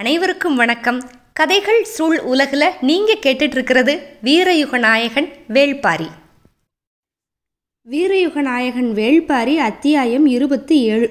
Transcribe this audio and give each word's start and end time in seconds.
அனைவருக்கும் 0.00 0.56
வணக்கம். 0.56 1.00
கதைகள் 1.32 1.84
சூழ் 1.84 2.18
உலகில் 2.18 2.62
நீங்கள் 2.80 3.18
கேட்டுட்டு 3.22 3.42
இருக்கிறது 3.42 4.02
வீரயுக 4.24 4.78
நாயகன் 4.78 5.28
வேள்பாரி. 5.48 6.06
வீரயுக 7.90 8.34
நாயகன் 8.34 8.92
வேள்பாரி 8.94 9.56
அத்தியாயம் 9.56 10.26
இருபத்தி 10.26 10.82
ஏழு. 10.82 11.10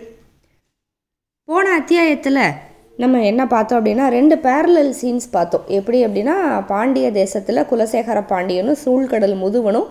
போன 1.45 1.69
அத்தியாயத்தில் 1.69 2.51
நம்ம 2.97 3.25
என்ன 3.25 3.47
பார்த்தோம் 3.47 3.85
அப்படின்னா 3.85 4.07
ரெண்டு 4.07 4.35
பேரலல் 4.35 4.93
சீன்ஸ் 5.01 5.31
பார்த்தோம். 5.31 5.63
எப்படி 5.67 6.05
அப்படின்னா 6.05 6.65
பாண்டிய 6.65 7.11
தேசத்தில் 7.11 7.65
குலசேகர 7.71 8.27
பாண்டியனும் 8.27 8.77
சூழ்கடல் 8.85 9.35
முதுவனும் 9.35 9.87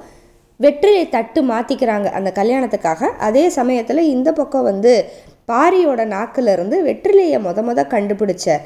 வெற்றிலை 0.57 1.09
தட்டு 1.09 1.43
மாற்றிக்கிறாங்க 1.43 2.11
அந்த 2.11 2.33
கல்யாணத்துக்காக. 2.35 3.05
அதே 3.05 3.49
சமயத்தில் 3.49 3.99
இந்த 3.99 4.33
பக்கம் 4.33 4.63
வந்து 4.63 5.09
பாரியோட 5.51 6.01
நாக்கிலிருந்து 6.15 6.77
வெற்றிலையை 6.89 7.39
மொத 7.47 7.63
மொத 7.69 7.81
கண்டுபிடிச்ச 7.95 8.57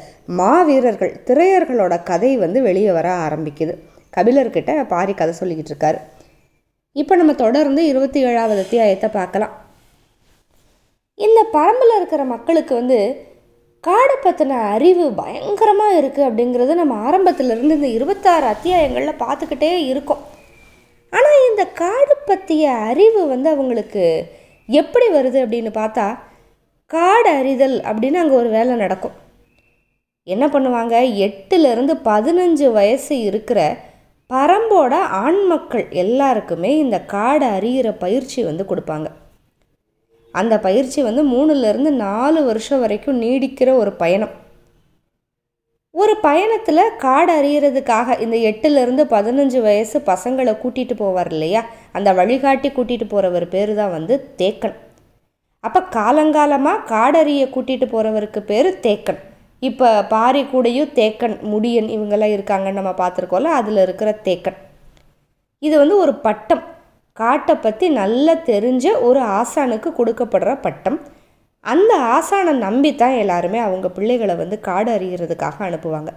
மாவீரர்கள் 0.40 1.12
திரையர்களோட 1.28 1.94
கதை 2.10 2.30
வந்து 2.44 2.58
வெளியே 2.68 2.92
வர 2.98 3.08
ஆரம்பிக்குது. 3.26 3.74
கபிலர்கிட்ட 4.16 4.70
பாரி 4.94 5.12
கதை 5.20 5.34
சொல்லிக்கிட்டு 5.40 5.72
இருக்காரு. 5.72 5.98
இப்போ 6.96 7.14
நம்ம 7.20 7.32
தொடர்ந்து 7.44 7.82
இருபத்தி 7.90 8.20
ஏழாவது 8.30 8.60
அத்தியாயத்தை 8.64 9.08
பார்க்கலாம். 9.18 9.52
இந்த 11.18 11.40
பரம்பில் 11.56 11.96
இருக்கிற 11.98 12.22
மக்களுக்கு 12.34 12.72
வந்து 12.80 12.98
காடை 13.84 14.16
பற்றின 14.16 14.58
அறிவு 14.74 15.06
பயங்கரமாக 15.20 15.96
இருக்குது 16.00 16.26
அப்படிங்கிறது 16.28 16.72
நம்ம 16.80 16.98
ஆரம்பத்திலிருந்து 17.06 17.76
இந்த 17.78 17.88
இருபத்தாறு 17.96 18.46
அத்தியாயங்களில் 18.54 19.20
பார்த்துக்கிட்டே 19.22 19.70
இருக்கோம். 19.92 20.22
ஆனால் 21.12 21.40
இந்த 21.48 21.62
காடு 21.80 22.14
பற்றிய 22.28 22.66
அறிவு 22.90 23.22
வந்து 23.32 23.48
அவங்களுக்கு 23.54 24.04
எப்படி 24.68 25.06
வருது 25.16 25.38
அப்படின்னு 25.44 25.72
பார்த்தா 25.80 26.06
காடு 26.86 27.30
அறிதல் 27.30 27.76
அப்படின்னு 27.80 28.18
அங்கே 28.22 28.34
ஒரு 28.34 28.48
வேலை 28.48 28.74
நடக்கும். 28.74 29.12
என்ன 30.24 30.46
பண்ணுவாங்க? 30.46 30.94
எட்டுலேருந்து 31.26 31.94
பதினஞ்சு 32.04 32.72
வயசு 32.72 33.20
இருக்கிற 33.20 33.76
பரம்போட 34.30 34.92
ஆண் 34.92 35.46
மக்கள் 35.46 35.86
எல்லாருக்குமே 35.90 36.76
இந்த 36.76 37.04
காடை 37.12 37.48
அறிகிற 37.58 37.94
பயிற்சி 37.98 38.44
வந்து 38.44 38.64
கொடுப்பாங்க. 38.64 39.06
அந்த 40.32 40.58
பயிற்சி 40.58 41.02
வந்து 41.02 41.24
மூணுலேருந்து 41.24 41.90
நாலு 41.90 42.44
வருஷம் 42.44 42.80
வரைக்கும் 42.80 43.22
நீடிக்கிற 43.22 43.76
ஒரு 43.76 43.92
பயணம். 43.92 44.34
ஒரு 45.90 46.16
பயணத்தில் 46.16 46.96
காடு 46.98 47.32
அறியறதுக்காக 47.42 48.20
இந்த 48.20 48.36
எட்டுலேருந்து 48.50 49.04
பதினஞ்சு 49.16 49.60
வயசு 49.62 49.98
பசங்களை 49.98 50.54
கூட்டிகிட்டு 50.62 50.94
போவார் 51.02 51.32
இல்லையா? 51.32 51.64
அந்த 51.92 52.12
வழிகாட்டி 52.12 52.68
கூட்டிகிட்டு 52.68 53.08
போகிறவர் 53.10 53.48
பேர் 53.48 53.74
தான் 53.74 53.90
வந்து 53.90 54.34
தேக்கன். 54.38 54.78
அப்போ 55.66 55.80
காலங்காலமாக 55.96 56.84
காடறியை 56.92 57.46
கூட்டிகிட்டு 57.54 57.86
போகிறவருக்கு 57.92 58.40
பேர் 58.50 58.68
தேக்கன். 58.86 59.20
இப்போ 59.68 59.88
பாரி 60.12 60.40
கூடையும் 60.52 60.92
தேக்கன் 60.98 61.36
முடியன் 61.52 61.88
இவங்கெல்லாம் 61.96 62.34
இருக்காங்கன்னு 62.36 62.80
நம்ம 62.80 62.92
பார்த்துருக்கோம்ல 63.00 63.50
அதில் 63.58 63.80
இருக்கிற 63.86 64.10
தேக்கன். 64.28 64.58
இது 65.66 65.74
வந்து 65.82 65.96
ஒரு 66.04 66.12
பட்டம். 66.26 66.62
காட்டை 67.20 67.54
பற்றி 67.64 67.86
நல்லா 68.00 68.34
தெரிஞ்ச 68.50 68.84
ஒரு 69.08 69.20
ஆசானுக்கு 69.38 69.90
கொடுக்கப்படுற 69.98 70.52
பட்டம். 70.66 70.98
அந்த 71.72 71.92
ஆசானை 72.14 72.52
நம்பி 72.66 72.90
தான் 73.02 73.16
எல்லாருமே 73.22 73.58
அவங்க 73.66 73.88
பிள்ளைகளை 73.96 74.34
வந்து 74.42 74.56
காடு 74.68 74.90
அறிகிறதுக்காக 74.96 75.58
அனுப்புவாங்க. 75.68 76.10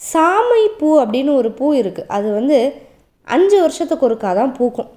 சாமை 0.00 0.62
பூ 0.80 0.88
அப்படின்னு 1.02 1.32
ஒரு 1.40 1.50
பூ 1.58 1.66
இருக்குது 1.82 2.10
அது 2.16 2.28
வந்து 2.38 2.58
அஞ்சு 3.34 3.56
வருஷத்துக்கு 3.64 4.06
ஒருக்கா 4.08 4.30
தான் 4.40 4.54
பூக்கும். 4.58 4.90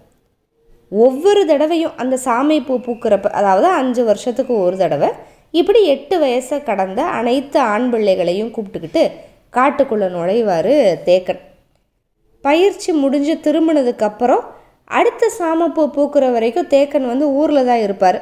ஒவ்வொரு 0.92 1.42
தடவையும் 1.46 1.98
அந்த 1.98 2.16
சாமை 2.26 2.60
பூ 2.68 2.76
பூக்கிறப்ப 2.86 3.32
அதாவது 3.40 3.68
அஞ்சு 3.80 4.04
வருஷத்துக்கு 4.04 4.54
ஒரு 4.66 4.78
தடவை 4.78 5.10
இப்படி 5.54 5.80
எட்டு 5.86 6.16
வயசை 6.24 6.58
கடந்த 6.64 7.02
அனைத்து 7.20 7.60
ஆண் 7.74 7.88
பிள்ளைகளையும் 7.90 8.52
கூப்பிட்டுக்கிட்டு 8.56 9.04
காட்டுக்குள்ளே 9.58 10.08
நுழைவார் 10.16 10.74
தேக்கன். 11.08 11.42
பயிற்சி 12.44 12.92
முடிஞ்சு 12.94 13.34
திரும்பினதுக்கப்புறம் 13.46 14.44
அடுத்த 14.98 15.24
சாமப்பூ 15.40 15.84
பூக்கிற 15.96 16.26
வரைக்கும் 16.32 16.70
தேக்கன் 16.74 17.08
வந்து 17.12 17.26
ஊரில் 17.40 17.68
தான் 17.70 17.82
இருப்பார். 17.86 18.20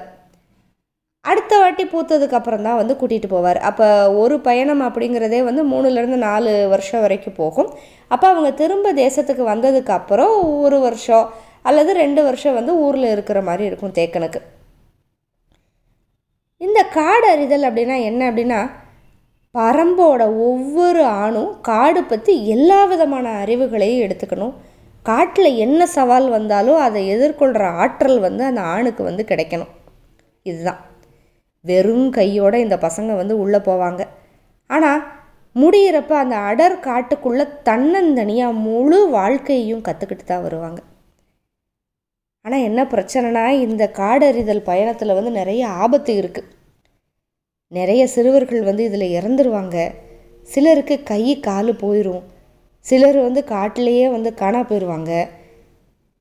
அடுத்த 1.25 1.53
வாட்டி 1.59 1.83
பூத்ததுக்கப்புறம் 1.83 2.65
தான் 2.67 2.79
வந்து 2.81 2.93
கூட்டிகிட்டு 2.99 3.29
போவார். 3.33 3.59
அப்போ 3.69 3.87
ஒரு 4.21 4.35
பயணம் 4.39 4.83
அப்படிங்கிறதே 4.87 5.39
வந்து 5.43 5.63
மூணுலேருந்து 5.71 6.19
நாலு 6.29 6.51
வருஷம் 6.73 7.03
வரைக்கும் 7.05 7.37
போகும். 7.41 7.69
அப்போ 8.07 8.25
அவங்க 8.27 8.51
திரும்ப 8.61 8.93
தேசத்துக்கு 9.03 9.43
வந்ததுக்கப்புறம் 9.53 10.33
ஒரு 10.65 10.79
வருஷம் 10.79 11.25
அல்லது 11.69 11.91
ரெண்டு 12.03 12.21
வருஷம் 12.27 12.57
வந்து 12.59 12.73
ஊரில் 12.85 13.13
இருக்கிற 13.15 13.39
மாதிரி 13.47 13.63
இருக்கும் 13.69 13.95
தேக்கனுக்கு. 13.99 14.39
இந்த 16.65 16.79
காடு 16.97 17.25
அறிதல் 17.33 17.65
அப்படின்னா 17.69 17.95
என்ன 18.09 18.21
அப்படின்னா 18.29 18.59
பரம்போட 19.55 20.21
ஒவ்வொரு 20.47 21.03
ஆணும் 21.21 21.51
காடு 21.69 22.01
பற்றி 22.03 22.33
எல்லா 22.55 22.79
விதமான 22.91 23.27
அறிவுகளையும் 23.43 24.03
எடுத்துக்கணும். 24.05 24.55
காட்டில் 25.09 25.49
என்ன 25.65 25.81
சவால் 25.95 26.27
வந்தாலும் 26.35 26.79
அதை 26.85 27.01
எதிர்கொள்கிற 27.15 27.65
ஆற்றல் 27.83 28.19
வந்து 28.25 28.43
அந்த 28.49 28.61
ஆணுக்கு 28.75 29.03
வந்து 29.09 29.23
கிடைக்கணும். 29.31 29.71
இதுதான். 30.49 30.81
வெறும் 31.69 32.09
கையோடு 32.17 32.57
இந்த 32.65 32.75
பசங்க 32.85 33.11
வந்து 33.21 33.35
உள்ளே 33.43 33.59
போவாங்க. 33.69 34.01
ஆனால் 34.69 35.01
முடியிறப்ப 35.55 36.13
அந்த 36.23 36.35
அடர் 36.49 36.75
காட்டுக்குள்ளே 36.87 37.45
தன்னந்தனியாக 37.69 38.61
முழு 38.67 38.99
வாழ்க்கையையும் 39.17 39.85
கற்றுக்கிட்டு 39.87 40.25
தான் 40.25 40.45
வருவாங்க. 40.47 40.79
ஆனால் 42.47 42.65
என்ன 42.67 42.81
பிரச்சனைனா 42.91 43.45
இந்த 43.63 43.83
காடறிதல் 43.99 44.67
பயணத்தில் 44.67 45.17
வந்து 45.17 45.31
நிறைய 45.31 45.61
ஆபத்து 45.67 46.13
இருக்குது 46.21 46.51
நிறைய 47.71 48.01
சிறுவர்கள் 48.07 48.61
வந்து 48.61 48.83
இதில் 48.83 49.13
இறந்துருவாங்க. 49.17 49.77
சிலருக்கு 50.49 50.95
கை 51.09 51.23
காலு 51.47 51.71
போயிடும் 51.81 52.21
சிலர் 52.85 53.19
வந்து 53.25 53.41
காட்டிலேயே 53.43 54.05
வந்து 54.09 54.31
காணா 54.33 54.61
போயிடுவாங்க 54.69 55.11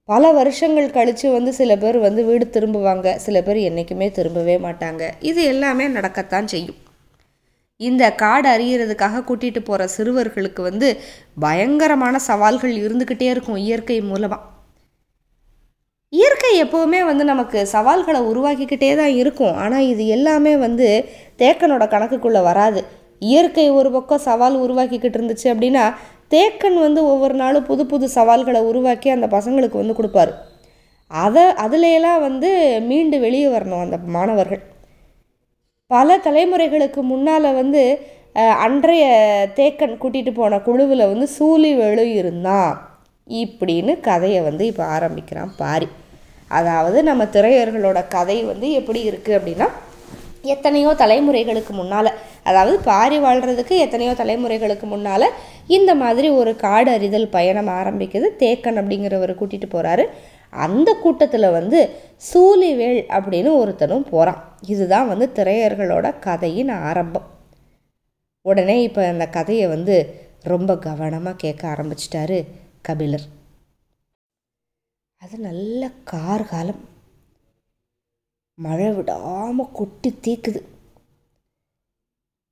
பல 0.08 0.32
வருஷங்கள் 0.32 0.94
கழித்து 0.96 1.30
வந்து 1.36 1.52
சில 1.52 1.76
பேர் 1.76 1.98
வந்து 1.98 2.24
வீடு 2.24 2.48
திரும்புவாங்க. 2.56 3.06
சில 3.16 3.36
பேர் 3.42 3.60
என்றைக்குமே 3.68 4.08
திரும்பவே 4.18 4.56
மாட்டாங்க. 4.66 5.02
இது 5.20 5.40
எல்லாமே 5.44 5.86
நடக்கத்தான் 5.88 6.50
செய்யும். 6.54 6.80
இந்த 7.80 8.04
காடு 8.24 8.48
அறியறதுக்காக 8.54 9.24
கூட்டிகிட்டு 9.28 9.62
போகிற 9.64 9.88
சிறுவர்களுக்கு 9.96 10.62
வந்து 10.62 10.90
பயங்கரமான 11.40 12.18
சவால்கள் 12.28 12.76
இருந்துக்கிட்டே 12.82 13.30
இருக்கும் 13.34 13.62
இயற்கை 13.68 14.00
மூலமாக 14.10 14.55
இயற்கை 16.16 16.50
எப்போவுமே 16.64 17.00
வந்து 17.10 17.24
நமக்கு 17.30 17.58
சவால்களை 17.74 18.20
உருவாக்கிக்கிட்டே 18.30 18.90
தான் 19.00 19.14
இருக்கும். 19.22 19.56
ஆனால் 19.62 19.88
இது 19.92 20.02
எல்லாமே 20.16 20.52
வந்து 20.66 20.88
தேக்கனோட 21.42 21.84
கணக்குக்குள்ளே 21.94 22.42
வராது. 22.50 22.80
இயற்கை 23.30 23.66
ஒரு 23.78 23.90
பக்கம் 23.96 24.24
சவால் 24.28 24.56
உருவாக்கிக்கிட்டு 24.64 25.18
இருந்துச்சு 25.18 25.48
அப்படின்னா 25.52 25.84
தேக்கன் 26.34 26.78
வந்து 26.86 27.00
ஒவ்வொரு 27.12 27.34
நாளும் 27.42 27.66
புது 27.70 27.82
புது 27.90 28.06
சவால்களை 28.16 28.60
உருவாக்கி 28.70 29.08
அந்த 29.16 29.26
பசங்களுக்கு 29.34 29.80
வந்து 29.82 29.98
கொடுப்பாரு. 29.98 30.32
அதை 31.10 31.44
அதுலையெல்லாம் 31.64 32.22
வந்து 32.28 32.48
மீண்டு 32.88 33.16
வெளியே 33.24 33.48
வரணும் 33.56 33.84
அந்த 33.84 33.98
மாணவர்கள். 34.16 34.62
பல 35.90 36.16
தலைமுறைகளுக்கு 36.24 37.00
முன்னால் 37.12 37.56
வந்து 37.60 37.82
அன்றைய 38.64 39.04
தேக்கன் 39.58 40.00
கூட்டிகிட்டு 40.00 40.32
போன 40.38 40.58
குழுவில் 40.66 41.10
வந்து 41.12 41.26
சூழி 41.36 41.70
வெளியிருந்தான் 41.82 42.16
இருந்தான். 42.20 42.72
இப்படின்னு 43.42 43.92
கதையை 44.08 44.40
வந்து 44.48 44.64
இப்போ 44.70 44.84
ஆரம்பிக்கிறான் 44.96 45.52
பாரி. 45.62 45.88
அதாவது 46.50 46.98
நம்ம 47.02 47.22
திரையர்களோட 47.24 47.98
கதை 48.08 48.38
வந்து 48.44 48.66
எப்படி 48.72 49.00
இருக்குது 49.10 49.36
அப்படின்னா 49.38 49.68
எத்தனையோ 50.54 50.90
தலைமுறைகளுக்கு 51.02 51.72
முன்னால் 51.72 52.10
அதாவது 52.48 52.76
பாரி 52.80 53.16
வாழ்கிறதுக்கு 53.18 53.76
எத்தனையோ 53.84 54.12
தலைமுறைகளுக்கு 54.18 54.86
முன்னால் 54.86 55.34
இந்த 55.66 55.94
மாதிரி 55.94 56.28
ஒரு 56.30 56.56
காடு 56.56 56.90
அறிதல் 56.96 57.28
பயணம் 57.28 57.70
ஆரம்பிக்குது. 57.78 58.26
தேக்கன் 58.42 58.78
அப்படிங்கிறவர் 58.80 59.38
கூட்டிகிட்டு 59.38 59.68
போகிறாரு 59.72 60.04
அந்த 60.52 60.90
கூட்டத்தில் 61.04 61.54
வந்து 61.58 61.78
சூலிவேல் 62.28 63.00
அப்படின்னு 63.16 63.50
ஒருத்தனும் 63.62 64.06
போகிறான் 64.10 64.42
இதுதான் 64.66 65.08
வந்து 65.12 65.26
திரையர்களோட 65.38 66.06
கதையின் 66.18 66.72
ஆரம்பம். 66.90 67.26
உடனே 68.42 68.76
இப்போ 68.82 69.02
அந்த 69.06 69.26
கதையை 69.28 69.66
வந்து 69.68 69.96
ரொம்ப 70.52 70.76
கவனமாக 70.76 71.36
கேட்க 71.36 71.62
ஆரம்பிச்சிட்டாரு 71.74 72.38
கபிலர். 72.82 73.26
அது 75.26 75.36
நல்ல 75.46 75.82
கார்காலம் 76.10 76.82
மழை 78.58 78.88
விடாமல் 78.96 79.72
கொட்டி 79.78 80.10
தீக்குது. 80.24 80.60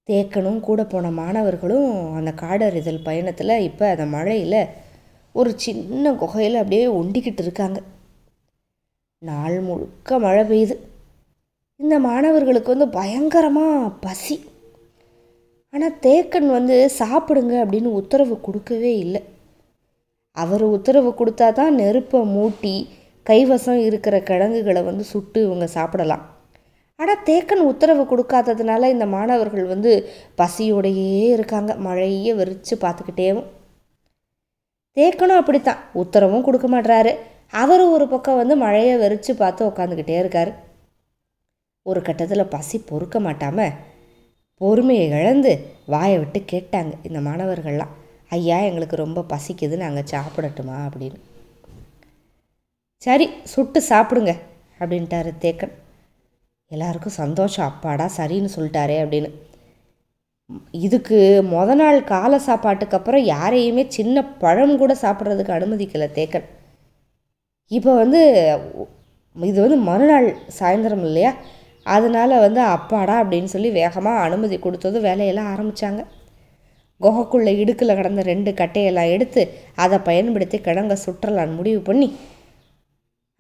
தேக்கனும் 0.08 0.58
கூட 0.60 0.80
போன 0.84 1.10
மாணவர்களும் 1.10 1.90
அந்த 2.18 2.30
காடறிதல் 2.42 2.98
பயணத்தில் 3.02 3.54
இப்போ 3.66 3.84
அந்த 3.90 4.06
மழையில் 4.06 4.58
ஒரு 5.34 5.52
சின்ன 5.64 6.14
குகையில் 6.22 6.60
அப்படியே 6.62 6.86
ஒண்டிக்கிட்டு 7.00 7.44
இருக்காங்க. 7.44 7.78
நாள் 9.22 9.60
முழுக்க 9.60 10.18
மழை 10.18 10.42
பெய்யுது. 10.50 10.76
இந்த 11.80 11.98
மாணவர்களுக்கு 11.98 12.74
வந்து 12.74 12.88
பயங்கரமாக 12.98 13.94
பசி. 14.06 14.38
ஆனால் 15.74 15.98
தேக்கன் 16.08 16.50
வந்து 16.58 16.78
சாப்பிடுங்க 16.98 17.54
அப்படின்னு 17.64 17.92
உத்தரவு 18.00 18.40
கொடுக்கவே 18.40 18.92
இல்லை. 18.98 19.22
அவர் 20.42 20.64
உத்தரவு 20.76 21.10
கொடுத்தா 21.18 21.48
தான் 21.58 21.76
நெருப்பை 21.80 22.20
மூட்டி 22.36 22.74
கைவசம் 23.26 23.80
இருக்கிற 23.88 24.16
கிழங்குகளை 24.28 24.80
வந்து 24.88 25.04
சுட்டு 25.10 25.38
இவங்க 25.46 25.66
சாப்பிடலாம். 25.76 26.24
ஆனால் 27.00 27.22
தேக்கன் 27.28 27.62
உத்தரவு 27.70 28.02
கொடுக்காததுனால 28.10 28.88
இந்த 28.94 29.06
மாணவர்கள் 29.14 29.70
வந்து 29.72 29.92
பசியோடையே 30.40 31.22
இருக்காங்க. 31.36 31.70
மழையே 31.86 32.32
வெறிச்சு 32.40 32.74
பார்த்துக்கிட்டேவும் 32.84 33.48
தேக்கனும் 34.96 35.40
அப்படித்தான். 35.40 35.80
உத்தரவும் 36.02 36.46
கொடுக்க 36.48 36.66
மாட்றாரு. 36.74 37.12
அவர் 37.62 37.82
ஒரு 37.94 38.06
பக்கம் 38.12 38.40
வந்து 38.42 38.54
மழையை 38.64 38.94
வெறிச்சு 39.02 39.32
பார்த்து 39.40 39.68
உட்காந்துக்கிட்டே 39.70 40.16
இருக்கார். 40.20 40.52
ஒரு 41.86 42.00
கட்டத்தில் 42.06 42.52
பசி 42.54 42.76
பொறுக்க 42.90 43.16
மாட்டாமல் 43.26 43.74
பொறுமையை 44.60 45.06
இழந்து 45.18 45.52
வாயை 45.92 46.16
விட்டு 46.20 46.40
கேட்டாங்க 46.52 46.92
இந்த 47.08 47.18
மாணவர்கள்லாம். 47.28 47.92
ஐயா 48.30 48.58
எங்களுக்கு 48.68 48.96
ரொம்ப 48.96 49.24
பசிக்குது 49.32 49.76
நாங்கள் 49.76 50.10
சாப்பிடட்டுமா 50.12 50.76
அப்படின்னு. 50.86 51.18
சரி 53.02 53.26
சுட்டு 53.42 53.82
சாப்பிடுங்க 53.88 54.32
அப்படின்ட்டாரு 54.80 55.32
தேக்கன். 55.44 55.74
எல்லாருக்கும் 56.70 57.18
சந்தோஷம். 57.22 57.68
அப்பாடா 57.70 58.06
சரின்னு 58.16 58.54
சொல்லிட்டாரே 58.56 58.96
அப்படின்னு. 59.04 59.30
இதுக்கு 60.70 61.18
மொத 61.52 61.74
நாள் 61.74 61.98
காலை 62.04 62.38
சாப்பாட்டுக்கு 62.38 62.96
அப்புறம் 62.96 63.24
யாரையுமே 63.24 63.84
சின்ன 63.88 64.24
பழம் 64.42 64.76
கூட 64.78 64.92
சாப்பிட்றதுக்கு 65.02 65.56
அனுமதிக்கலை 65.56 66.08
தேக்கன். 66.18 66.48
இப்போ 67.70 67.94
வந்து 68.02 68.20
இது 69.36 69.58
வந்து 69.60 69.78
மறுநாள் 69.88 70.28
சாயந்தரம் 70.58 71.04
இல்லையா? 71.08 71.32
அதனால் 71.86 72.42
வந்து 72.46 72.60
அப்பாடா 72.60 73.14
அப்படின்னு 73.22 73.52
சொல்லி 73.54 73.70
வேகமாக 73.70 74.24
அனுமதி 74.26 74.56
கொடுத்ததும் 74.56 75.06
வேலையெல்லாம் 75.08 75.50
ஆரம்பித்தாங்க 75.54 76.02
குகைக்குள்ளே 77.00 77.52
இடுக்கில் 77.62 77.96
கிடந்த 77.96 78.22
ரெண்டு 78.22 78.50
கட்டையெல்லாம் 78.60 79.12
எடுத்து 79.14 79.42
அதை 79.84 79.98
பயன்படுத்தி 80.08 80.58
கிழங்க 80.58 80.96
சுற்றலான்னு 81.04 81.58
முடிவு 81.58 81.80
பண்ணி 81.80 82.08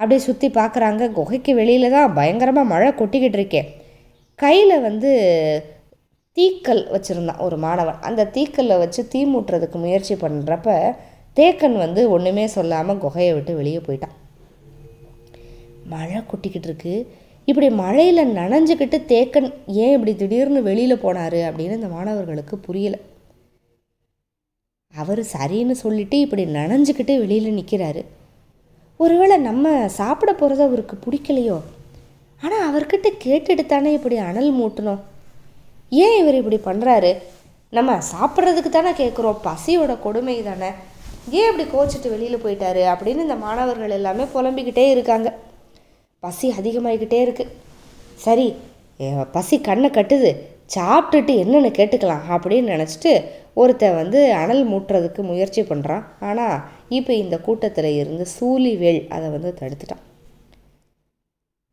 அப்படியே 0.00 0.20
சுற்றி 0.24 0.48
பார்க்குறாங்க 0.58 1.12
குகைக்கு 1.12 1.52
வெளியில் 1.54 1.94
தான் 1.96 2.14
பயங்கரமாக 2.14 2.70
மழை 2.72 2.90
கொட்டிக்கிட்டு 3.00 3.38
இருக்கேன் 3.40 3.68
கையில் 4.38 4.76
வந்து 4.80 5.10
தீக்கல் 6.36 6.82
வச்சுருந்தான் 6.94 7.42
ஒரு 7.46 7.56
மாணவன். 7.64 7.98
அந்த 8.08 8.28
தீக்கல்லை 8.36 8.76
வச்சு 8.82 9.00
தீ 9.12 9.20
மூட்டுறதுக்கு 9.32 9.78
முயற்சி 9.82 10.14
பண்ணுறப்ப 10.22 10.70
தேக்கன் 11.36 11.76
வந்து 11.84 12.00
ஒன்றுமே 12.14 12.46
சொல்லாமல் 12.56 13.00
குகையை 13.04 13.32
விட்டு 13.34 13.52
வெளியே 13.60 13.80
போயிட்டான். 13.86 14.16
மழை 15.92 16.18
கொட்டிக்கிட்டு 16.30 16.68
இருக்கு. 16.70 16.94
இப்படி 17.48 17.68
மழையில் 17.82 18.32
நனைஞ்சுக்கிட்டு 18.40 18.98
தேக்கன் 19.12 19.48
ஏன் 19.84 19.94
இப்படி 19.96 20.12
திடீர்னு 20.22 20.60
வெளியில் 20.68 21.02
போனார் 21.04 21.38
அப்படின்னு 21.48 21.78
இந்த 21.80 21.90
மாணவர்களுக்கு 21.96 22.56
புரியலை. 22.66 23.00
அவர் 25.00 25.20
சரின்னு 25.34 25.74
சொல்லிட்டு 25.84 26.16
இப்படி 26.24 26.44
நனைஞ்சுக்கிட்டு 26.58 27.14
வெளியில் 27.22 27.56
நிற்கிறாரு 27.58 28.02
ஒருவேளை 29.00 29.36
நம்ம 29.46 29.72
சாப்பிட 29.98 30.30
போகிறது 30.40 30.62
அவருக்கு 30.66 30.96
பிடிக்கலையோ? 31.04 31.56
ஆனால் 32.42 32.66
அவர்கிட்ட 32.68 33.08
கேட்டுட்டு 33.24 33.64
தானே 33.66 33.90
இப்படி 33.98 34.16
அனல் 34.28 34.50
மூட்டணும்? 34.60 35.00
ஏன் 36.04 36.16
இவர் 36.20 36.40
இப்படி 36.40 36.58
பண்ணுறாரு 36.68 37.10
நம்ம 37.76 37.98
சாப்பிட்றதுக்கு 38.12 38.70
தானே 38.76 38.90
கேட்குறோம் 39.00 39.40
பசியோட 39.48 39.92
கொடுமை 40.04 40.36
தானே. 40.48 40.70
ஏன் 41.38 41.48
இப்படி 41.50 41.66
கோச்சிட்டு 41.74 42.12
வெளியில் 42.14 42.42
போயிட்டாரு? 42.44 42.82
அப்படின்னு 42.92 43.24
இந்த 43.26 43.36
மாணவர்கள் 43.44 43.96
எல்லாமே 43.98 44.24
புலம்பிக்கிட்டே 44.34 44.84
இருக்காங்க. 44.94 45.28
பசி 46.24 46.48
அதிகமாகிக்கிட்டே 46.58 47.20
இருக்கு. 47.26 47.46
சரி 48.26 48.48
பசி 49.36 49.56
கண்ணை 49.68 49.88
கட்டுது. 49.90 50.30
சாப்பிட்டுட்டு 50.74 51.32
என்னென்னு 51.42 51.70
கேட்டுக்கலாம் 51.78 52.26
அப்படின்னு 52.34 52.72
நினச்சிட்டு 52.74 53.12
ஒருத்தன் 53.54 53.98
வந்து 54.00 54.20
அனல் 54.32 54.64
மூட்டுறதுக்கு 54.70 55.22
முயற்சி 55.22 55.62
பண்ணுறான் 55.62 56.04
ஆனால் 56.20 56.56
இப்போ 56.88 57.12
இந்த 57.12 57.36
கூட்டத்தில் 57.38 57.90
இருந்து 58.00 58.24
சூலிவேல் 58.38 59.00
அதை 59.08 59.26
வந்து 59.30 59.50
தடுத்துட்டான். 59.60 60.02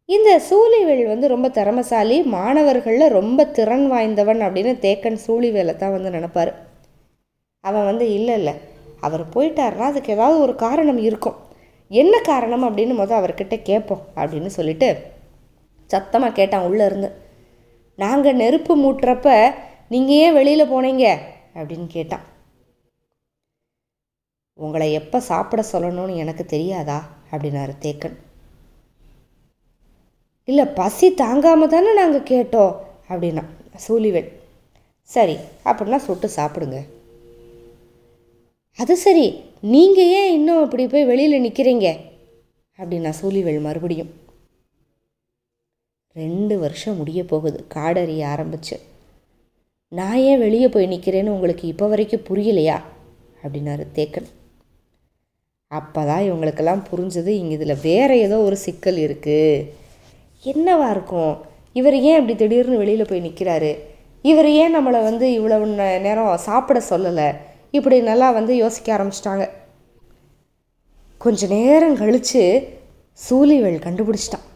இந்த 0.09 0.29
சூலிவேல் 0.49 1.05
வந்து 1.05 1.27
ரொம்ப 1.27 1.47
திறமசாலி 1.49 2.17
மாணவர்களில் 2.35 3.15
ரொம்ப 3.19 3.45
திறன் 3.57 3.85
வாய்ந்தவன் 3.91 4.41
அப்படின்னு 4.45 4.73
தேக்கன் 4.85 5.19
சூழிவேலை 5.27 5.75
தான் 5.75 5.95
வந்து 5.95 6.09
நினப்பார். 6.09 6.51
அவன் 7.63 7.85
வந்து 7.85 8.05
இல்லை 8.17 8.35
இல்லை 8.39 8.53
அவர் 8.99 9.23
போயிட்டாருன்னா 9.35 9.87
அதுக்கு 9.91 10.13
ஏதாவது 10.15 10.37
ஒரு 10.45 10.55
காரணம் 10.55 11.01
இருக்கும். 11.07 11.37
என்ன 11.91 12.15
காரணம்? 12.31 12.65
அப்படின்னு 12.67 12.93
மொதல் 12.99 13.19
அவர்கிட்ட 13.19 13.55
கேட்போம் 13.69 14.03
அப்படின்னு 14.15 14.49
சொல்லிட்டு 14.57 14.89
சத்தமாக 15.89 16.37
கேட்டான் 16.39 16.67
உள்ளே 16.69 16.83
இருந்து. 16.85 17.09
நாங்கள் 17.99 18.39
நெருப்பு 18.41 18.73
மூட்டுறப்ப 18.83 19.29
நீங்கள் 19.93 20.19
ஏன் 20.25 20.35
வெளியில் 20.39 20.71
போனீங்க? 20.73 21.05
அப்படின்னு 21.55 21.87
கேட்டான். 21.87 22.25
உங்களை 24.59 24.87
எப்போ 24.93 25.19
சாப்பிட 25.19 25.61
சொல்லணும்னு 25.71 26.15
எனக்கு 26.15 26.45
தெரியாதா? 26.45 26.99
அப்படின்னாரு 27.31 27.73
தேக்கன். 27.85 28.17
இல்லை 30.47 30.65
பசி 30.65 31.07
தாங்காமல் 31.13 31.71
தானே 31.73 31.91
நாங்கள் 31.93 32.29
கேட்டோம் 32.31 32.73
அப்படின்னா 33.09 33.43
சூலிவேல் 33.87 34.29
சரி 35.09 35.35
அப்படின்னா 35.65 35.97
சுட்டு 36.05 36.27
சாப்பிடுங்க. 36.35 36.79
அது 38.79 38.93
சரி 38.97 39.25
நீங்கள் 39.73 40.11
ஏன் 40.19 40.33
இன்னும் 40.33 40.63
அப்படி 40.63 40.83
போய் 40.87 41.09
வெளியில் 41.11 41.43
நிற்கிறீங்க 41.45 41.87
அப்படின்னா 42.79 43.11
சூலிவேல் 43.21 43.65
மறுபடியும். 43.67 44.11
ரெண்டு 46.15 46.55
வருஷம் 46.59 46.97
முடிய 47.01 47.21
போகுது 47.25 47.59
காடறிய 47.75 48.23
ஆரம்பிச்சு. 48.33 48.77
நான் 49.97 50.19
ஏன் 50.27 50.43
வெளியே 50.43 50.67
போய் 50.73 50.91
நிற்கிறேன்னு 50.91 51.33
உங்களுக்கு 51.35 51.65
இப்போ 51.71 51.85
வரைக்கும் 51.91 52.25
புரியலையா? 52.27 52.75
அப்படின்னாரு 53.43 53.83
தேக்கன். 53.97 54.29
அப்போ 55.71 56.01
தான் 56.09 56.25
இவங்களுக்கெல்லாம் 56.27 56.83
புரிஞ்சது 56.89 57.31
இங்கே 57.39 57.55
இதில் 57.57 57.81
வேற 57.87 58.09
ஏதோ 58.25 58.37
ஒரு 58.47 58.57
சிக்கல் 58.65 58.99
இருக்குது 59.05 59.67
என்னவா 60.43 60.87
இருக்கும்? 60.95 61.33
இவர் 61.79 61.97
ஏன் 62.09 62.17
இப்படி 62.19 62.35
திடீர்னு 62.41 62.81
வெளியில் 62.81 63.09
போய் 63.09 63.25
நிற்கிறாரு 63.27 63.71
இவர் 64.29 64.49
ஏன் 64.61 64.75
நம்மளை 64.77 64.99
வந்து 65.09 65.27
இவ்வளவு 65.37 65.67
நேரம் 66.07 66.43
சாப்பிட 66.47 66.79
சொல்லலை? 66.89 67.29
இப்படி 67.77 67.97
நல்லா 68.11 68.27
வந்து 68.39 68.55
யோசிக்க 68.63 68.97
ஆரம்பிச்சிட்டாங்க. 68.97 69.45
கொஞ்ச 71.25 71.47
நேரம் 71.57 71.99
கழித்து 72.01 72.43
சூலிவேல் 73.19 73.83
கண்டுபிடிச்சிட்டான். 73.87 74.47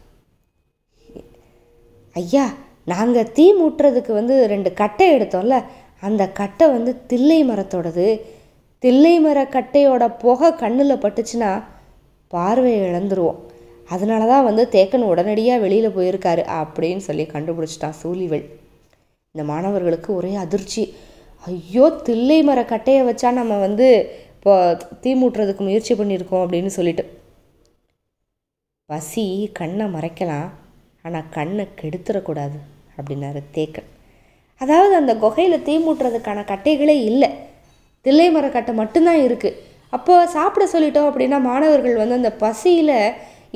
ஐயா 2.16 2.46
நாங்கள் 2.88 3.32
தீ 3.38 3.46
மூட்டுறதுக்கு 3.60 4.12
வந்து 4.20 4.36
ரெண்டு 4.54 4.70
கட்டை 4.82 5.06
எடுத்தோம்ல 5.18 5.58
அந்த 6.08 6.24
கட்டை 6.40 6.66
வந்து 6.76 6.92
தில்லை 7.12 7.40
மரத்தோடது. 7.50 8.08
தில்லை 8.84 9.14
மர 9.26 9.40
கட்டையோட 9.56 10.04
புகை 10.24 10.50
கண்ணில் 10.62 11.02
பட்டுச்சுன்னா 11.04 11.52
பார்வையை 12.34 12.82
இழந்துருவோம். 12.90 13.40
அதனால 13.94 14.28
தான் 14.32 14.46
வந்து 14.50 14.64
தேக்கன் 14.76 15.10
உடனடியாக 15.12 15.64
வெளியில் 15.64 15.96
போயிருக்காரு 15.98 16.44
அப்படின்னு 16.60 17.04
சொல்லி 17.08 17.26
கண்டுபிடிச்சிட்டான் 17.34 17.98
சூலிவேல் 18.02 18.46
இந்த 19.36 19.44
மாணவர்களுக்கு 19.52 20.10
ஒரே 20.20 20.32
அதிர்ச்சி. 20.44 20.84
ஐயோ 21.44 21.88
தில்லை 22.08 22.40
மர 22.50 22.60
கட்டையை 22.74 23.02
வச்சா 23.10 23.32
நம்ம 23.40 23.58
வந்து 23.66 23.88
இப்போ 24.36 24.54
தீ 25.02 25.12
மூட்டுறதுக்கு 25.22 25.64
முயற்சி 25.68 25.94
பண்ணியிருக்கோம் 26.00 26.44
அப்படின்னு 26.46 26.72
சொல்லிட்டு. 26.78 27.06
பசி 28.90 29.26
கண்ணை 29.60 29.86
மறைக்கலாம் 29.96 30.50
ஆனால் 31.06 31.30
கண்ணை 31.36 31.66
கெடுத்துடக்கூடாது 31.80 32.58
அப்படின்னாரு 32.98 33.42
தேக்கன் 33.58 33.90
அதாவது 34.62 34.94
அந்த 35.02 35.14
குகையில் 35.24 35.64
தீ 35.68 35.74
மூட்டுறதுக்கான 35.86 36.44
கட்டைகளே 36.52 36.98
இல்லை. 37.12 37.30
தில்லை 38.06 38.28
மரக்கட்டை 38.36 38.74
மட்டும்தான் 38.82 39.22
இருக்குது 39.28 39.58
அப்போ 39.96 40.14
சாப்பிட 40.36 40.64
சொல்லிட்டோம் 40.74 41.08
அப்படின்னா 41.10 41.38
மாணவர்கள் 41.48 42.02
வந்து 42.02 42.20
அந்த 42.20 42.32
பசியில் 42.44 42.98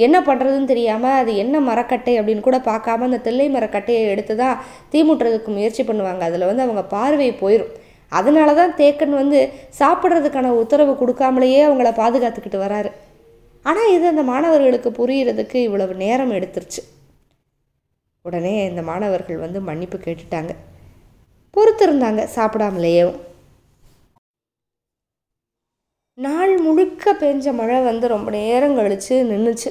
என்ன 0.05 0.17
பண்ணுறதுன்னு 0.27 0.71
தெரியாமல் 0.71 1.17
அது 1.21 1.31
என்ன 1.43 1.55
மரக்கட்டை 1.69 2.13
அப்படின்னு 2.19 2.45
கூட 2.47 2.57
பார்க்காம 2.67 3.05
அந்த 3.07 3.19
தில்லை 3.25 3.47
மரக்கட்டையை 3.55 4.03
எடுத்து 4.13 4.33
தான் 4.41 4.59
தீ 4.91 4.99
மூட்டுறதுக்கு 5.07 5.51
முயற்சி 5.57 5.83
பண்ணுவாங்க. 5.89 6.21
அதில் 6.29 6.49
வந்து 6.49 6.65
அவங்க 6.65 6.83
பார்வை 6.95 7.29
போயிடும் 7.41 7.73
அதனால 8.11 8.53
தான் 8.59 8.75
தேக்கன் 8.81 9.19
வந்து 9.21 9.39
சாப்பிட்றதுக்கான 9.79 10.53
உத்தரவு 10.61 10.93
கொடுக்காமலேயே 11.01 11.59
அவங்கள 11.67 11.89
பாதுகாத்துக்கிட்டு 12.01 12.63
வராரு. 12.65 12.91
ஆனால் 13.65 13.91
இது 13.95 14.05
அந்த 14.13 14.23
மாணவர்களுக்கு 14.31 14.91
புரியறதுக்கு 14.99 15.57
இவ்வளவு 15.67 15.95
நேரம் 16.05 16.35
எடுத்துருச்சு. 16.37 16.81
உடனே 18.29 18.53
இந்த 18.65 18.81
மாணவர்கள் 18.81 19.43
வந்து 19.45 19.61
மன்னிப்பு 19.69 19.97
கேட்டுட்டாங்க. 19.97 20.53
பொறுத்திருந்தாங்க 21.53 22.21
சாப்பிடாமலேயும் 22.35 23.15
நாள் 26.17 26.53
முழுக்க 26.57 27.11
பெஞ்ச 27.19 27.51
மழை 27.53 27.77
வந்து 27.81 28.05
ரொம்ப 28.07 28.29
நேரம் 28.31 28.75
கழித்து 28.75 29.15
நின்றுச்சு 29.31 29.69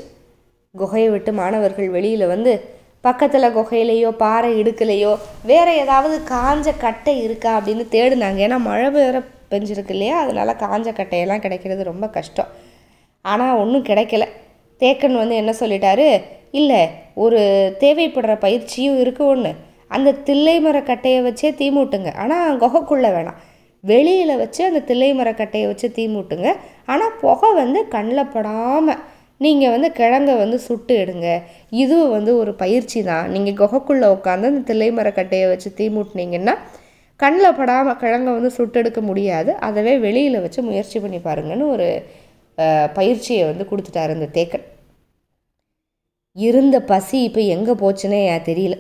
குகையை 0.75 1.11
விட்டு 1.11 1.33
மாணவர்கள் 1.33 1.89
வெளியில் 1.89 2.25
வந்து 2.27 2.53
பக்கத்தில் 3.01 3.55
குகையிலையோ 3.57 4.11
பாறை 4.23 4.51
இடுக்கலையோ 4.63 5.13
வேறு 5.45 5.73
ஏதாவது 5.77 6.17
காஞ்ச 6.35 6.69
கட்டை 6.79 7.15
இருக்கா? 7.23 7.53
அப்படின்னு 7.59 7.85
தேடினாங்க. 7.95 8.41
ஏன்னா 8.47 8.59
மழை 8.69 8.89
வேற 8.91 9.19
பெஞ்சிருக்கு 9.51 9.95
இல்லையா? 9.97 10.17
அதனால 10.21 10.57
காஞ்ச 10.65 10.89
கட்டையெல்லாம் 10.99 11.45
கிடைக்கிறது 11.45 11.85
ரொம்ப 11.85 12.09
கஷ்டம். 12.09 12.51
ஆனால் 13.25 13.59
ஒன்றும் 13.59 13.89
கிடைக்கல. 13.91 14.25
தேக்கன் 14.81 15.21
வந்து 15.23 15.35
என்ன 15.35 15.53
சொல்லிட்டாரு? 15.61 16.09
இல்லை 16.61 16.83
ஒரு 17.25 17.41
தேவைப்படுற 17.83 18.35
பயிற்சியும் 18.45 18.99
இருக்குது 19.05 19.31
ஒன்று 19.33 19.53
அந்த 19.97 20.11
தில்லை 20.29 20.57
மர 20.65 20.79
கட்டையை 20.89 21.21
வச்சே 21.27 21.51
தீ 21.61 21.67
மூட்டுங்க. 21.77 22.11
ஆனால் 22.23 22.59
குகைக்குள்ளே 22.63 23.11
வேணாம். 23.17 23.39
வெளியில் 23.85 24.41
வச்சு 24.41 24.61
அந்த 24.69 24.81
தில்லை 24.89 25.11
மர 25.19 25.29
கட்டையை 25.41 25.67
வச்சு 25.71 25.89
தீ 25.97 26.05
மூட்டுங்க. 26.15 26.49
ஆனால் 26.93 27.15
புகை 27.23 27.51
வந்து 27.61 27.81
கண்ணில் 27.95 28.31
படாமல் 28.35 29.01
நீங்கள் 29.45 29.73
வந்து 29.75 29.89
கிழங்க 29.99 30.31
வந்து 30.43 30.59
சுட்டு 30.67 30.95
எடுங்க. 31.03 31.29
இதுவும் 31.83 32.15
வந்து 32.17 32.33
ஒரு 32.41 32.53
பயிற்சி 32.63 33.01
தான். 33.11 33.27
நீங்கள் 33.35 33.59
குகைக்குள்ளே 33.61 34.09
உட்காந்து 34.17 34.51
அந்த 34.53 34.63
தில்லை 34.71 34.89
மரக்கட்டையை 34.99 35.47
வச்சு 35.53 35.71
தீ 35.79 35.87
மூட்டினீங்கன்னா 35.97 36.55
கண்ணில் 37.21 37.57
படாமல் 37.61 38.01
கிழங்க 38.03 38.31
வந்து 38.39 38.51
சுட்டெடுக்க 38.57 39.01
முடியாது. 39.11 39.53
அதவே 39.69 39.95
வெளியில் 40.07 40.43
வச்சு 40.45 40.61
முயற்சி 40.71 40.99
பண்ணி 41.05 41.21
பாருங்கன்னு 41.29 41.67
ஒரு 41.75 41.89
பயிற்சியை 42.99 43.45
வந்து 43.51 43.65
கொடுத்துட்டாரு 43.71 44.13
இந்த 44.19 44.29
தேக்கன். 44.37 44.67
இருந்த 46.37 46.77
பசி 46.91 47.19
இப்போ 47.29 47.41
எங்கே 47.55 47.75
போச்சுன்னே 47.83 48.21
தெரியல. 48.49 48.77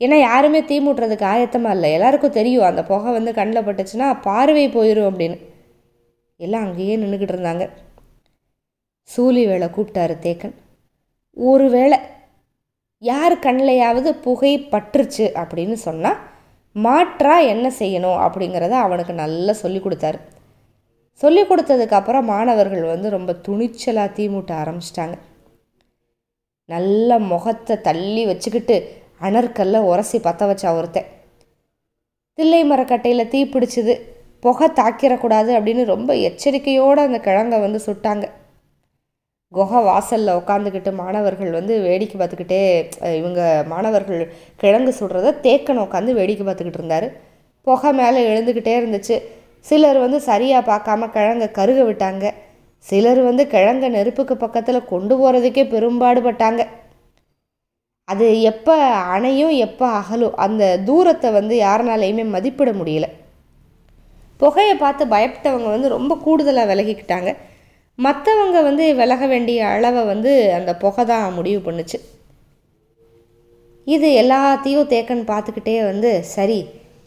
ஏன்னா 0.00 0.16
யாருமே 0.20 0.60
தீ 0.64 0.76
மூட்டுறதுக்கு 0.80 1.26
ஆயத்தமாக 1.32 1.76
இல்லை. 1.76 1.88
எல்லாருக்கும் 1.92 2.36
தெரியும். 2.38 2.68
அந்த 2.70 2.82
புகை 2.90 3.12
வந்து 3.12 3.32
கண்ணில் 3.38 3.66
பட்டுச்சுன்னா 3.66 4.08
பார்வை 4.26 4.66
போயிடும் 4.76 5.08
அப்படின்னு. 5.10 5.38
எல்லாம் 6.40 6.64
அங்கேயே 6.66 6.96
நின்றுக்கிட்டு 7.02 7.34
இருந்தாங்க. 7.36 7.64
சூலி 9.08 9.42
வேலை 9.50 9.68
கூப்பிட்டாரு 9.76 10.14
தேக்கன். 10.26 10.54
ஒரு 11.36 11.66
வேளை 11.76 11.98
யார் 13.02 13.34
கண்ணிலையாவது 13.46 14.10
புகை 14.24 14.52
பற்றுச்சு 14.72 15.26
அப்படின்னு 15.40 15.76
சொன்னால் 15.86 16.18
மாற்றா 16.76 17.34
என்ன 17.52 17.66
செய்யணும் 17.78 18.18
அப்படிங்கிறத 18.24 18.74
அவனுக்கு 18.86 19.12
நல்லா 19.12 19.52
சொல்லி 19.62 19.80
கொடுத்தாரு. 19.84 20.18
சொல்லி 21.20 21.42
கொடுத்ததுக்கப்புறம் 21.42 22.28
மாணவர்கள் 22.32 22.84
வந்து 22.94 23.08
ரொம்ப 23.16 23.32
துணிச்சலாக 23.46 24.14
தீ 24.16 24.24
மூட்ட 24.28 24.52
ஆரம்பிச்சிட்டாங்க. 24.62 25.16
நல்ல 26.72 27.18
முகத்தை 27.32 27.74
தள்ளி 27.88 28.22
வச்சுக்கிட்டு 28.30 28.76
அனற்கல்ல 29.26 29.76
உரசி 29.90 30.18
பற்ற 30.26 30.42
வச்சா 30.50 30.70
ஒருத்தன். 30.78 31.08
தில்லை 32.38 32.62
மரக்கட்டையில் 32.70 33.30
தீ 33.32 33.40
பிடிச்சிது. 33.52 33.94
புகை 34.44 34.66
தாக்கிடக்கூடாது 34.80 35.50
அப்படின்னு 35.58 35.84
ரொம்ப 35.94 36.10
எச்சரிக்கையோடு 36.28 37.00
அந்த 37.06 37.18
கிழங்கை 37.28 37.58
வந்து 37.64 37.78
சுட்டாங்க. 37.86 38.26
குகை 39.52 39.80
வாசலில் 39.88 40.36
உட்காந்துக்கிட்டு 40.40 40.90
மாணவர்கள் 41.00 41.50
வந்து 41.58 41.74
வேடிக்கை 41.86 42.16
பார்த்துக்கிட்டே 42.20 42.60
இவங்க 43.20 43.40
மாணவர்கள் 43.72 44.22
கிழங்கு 44.62 44.92
சுடுறத 44.98 45.32
தேக்கன் 45.46 45.82
உட்காந்து 45.84 46.18
வேடிக்கை 46.18 46.44
பார்த்துக்கிட்டு 46.46 46.80
இருந்தார். 46.80 47.06
புகை 47.66 47.90
மேலே 48.00 48.20
எழுந்துக்கிட்டே 48.32 48.74
இருந்துச்சு. 48.80 49.16
சிலர் 49.68 49.98
வந்து 50.04 50.18
சரியாக 50.28 50.68
பார்க்காம 50.70 51.08
கிழங்கை 51.16 51.48
கருக 51.58 51.80
விட்டாங்க. 51.88 52.26
சிலர் 52.84 53.20
வந்து 53.28 53.44
கிழங்க 53.54 53.86
நெருப்புக்கு 53.94 54.34
பக்கத்தில் 54.42 54.88
கொண்டு 54.92 55.14
போகிறதுக்கே 55.20 55.64
பெரும்பாடுபட்டாங்க. 55.74 56.62
அது 58.08 58.26
எப்போ 58.50 58.74
அணையும் 59.14 59.54
எப்போ 59.66 59.86
அகலும் 60.00 60.36
அந்த 60.44 60.64
தூரத்தை 60.88 61.30
வந்து 61.38 61.54
யாருனாலையுமே 61.66 62.24
மதிப்பிட 62.34 62.70
முடியல. 62.80 63.06
புகையை 64.40 64.74
பார்த்து 64.82 65.04
பயப்பட்டவங்க 65.14 65.68
வந்து 65.74 65.88
ரொம்ப 65.96 66.12
கூடுதலாக 66.24 66.70
விலகிக்கிட்டாங்க. 66.70 67.30
மற்றவங்க 67.98 68.58
வந்து 68.68 68.84
விலக 69.00 69.22
வேண்டிய 69.32 69.60
அளவை 69.74 70.02
வந்து 70.12 70.32
அந்த 70.58 70.70
புகை 70.82 71.04
தான் 71.10 71.36
முடிவு 71.38 71.60
பண்ணுச்சு. 71.66 71.98
இது 73.86 74.08
எல்லாத்தையும் 74.22 74.90
தேக்கன் 74.92 75.22
பார்த்துக்கிட்டே 75.32 75.76
வந்து 75.90 76.10
சரி 76.36 76.58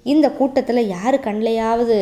இந்த 0.05 0.27
கூட்டத்தில் 0.39 0.89
யார் 0.95 1.17
கண்லையாவது 1.27 1.97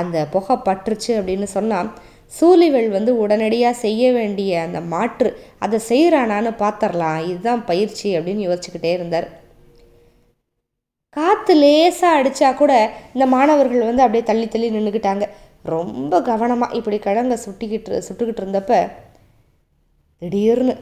அந்த 0.00 0.16
புகை 0.34 0.54
பற்றுச்சு 0.68 1.10
அப்படின்னு 1.18 1.46
சொன்னால் 1.56 1.88
சூலிவெள் 2.32 2.88
வந்து 2.88 3.12
உடனடியாக 3.22 3.80
செய்ய 3.84 4.12
வேண்டிய 4.12 4.60
அந்த 4.66 4.80
மாற்று 4.92 5.30
அதை 5.64 5.78
செய்கிறானான்னு 5.88 6.52
பார்த்துடலாம் 6.62 7.20
இதுதான் 7.30 7.62
பயிற்சி 7.70 8.08
அப்படின்னு 8.16 8.46
யோசிச்சுக்கிட்டே 8.48 8.92
இருந்தார். 8.98 9.28
காற்று 11.16 11.54
லேசாக 11.54 12.18
அடித்தா 12.18 12.48
கூட 12.54 12.72
இந்த 13.14 13.26
மாணவர்கள் 13.34 13.88
வந்து 13.88 14.02
அப்படியே 14.02 14.24
தள்ளி 14.24 14.46
தள்ளி 14.48 14.68
நின்றுக்கிட்டாங்க 14.70 15.26
ரொம்ப 15.74 16.20
கவனமாக 16.28 16.76
இப்படி 16.78 16.98
கிழங்க 16.98 17.34
சுட்டிக்கிட்டு 17.46 18.02
சுட்டுக்கிட்டு 18.08 18.42
இருந்தப்ப 18.42 18.74
திடீர்னு 20.22 20.74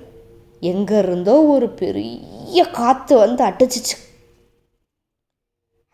எங்கே 0.73 0.99
இருந்தோ 0.99 1.35
ஒரு 1.55 1.67
பெரிய 1.81 2.64
காற்று 2.78 3.14
வந்து 3.19 3.43
அடிச்சிச்சு. 3.45 3.97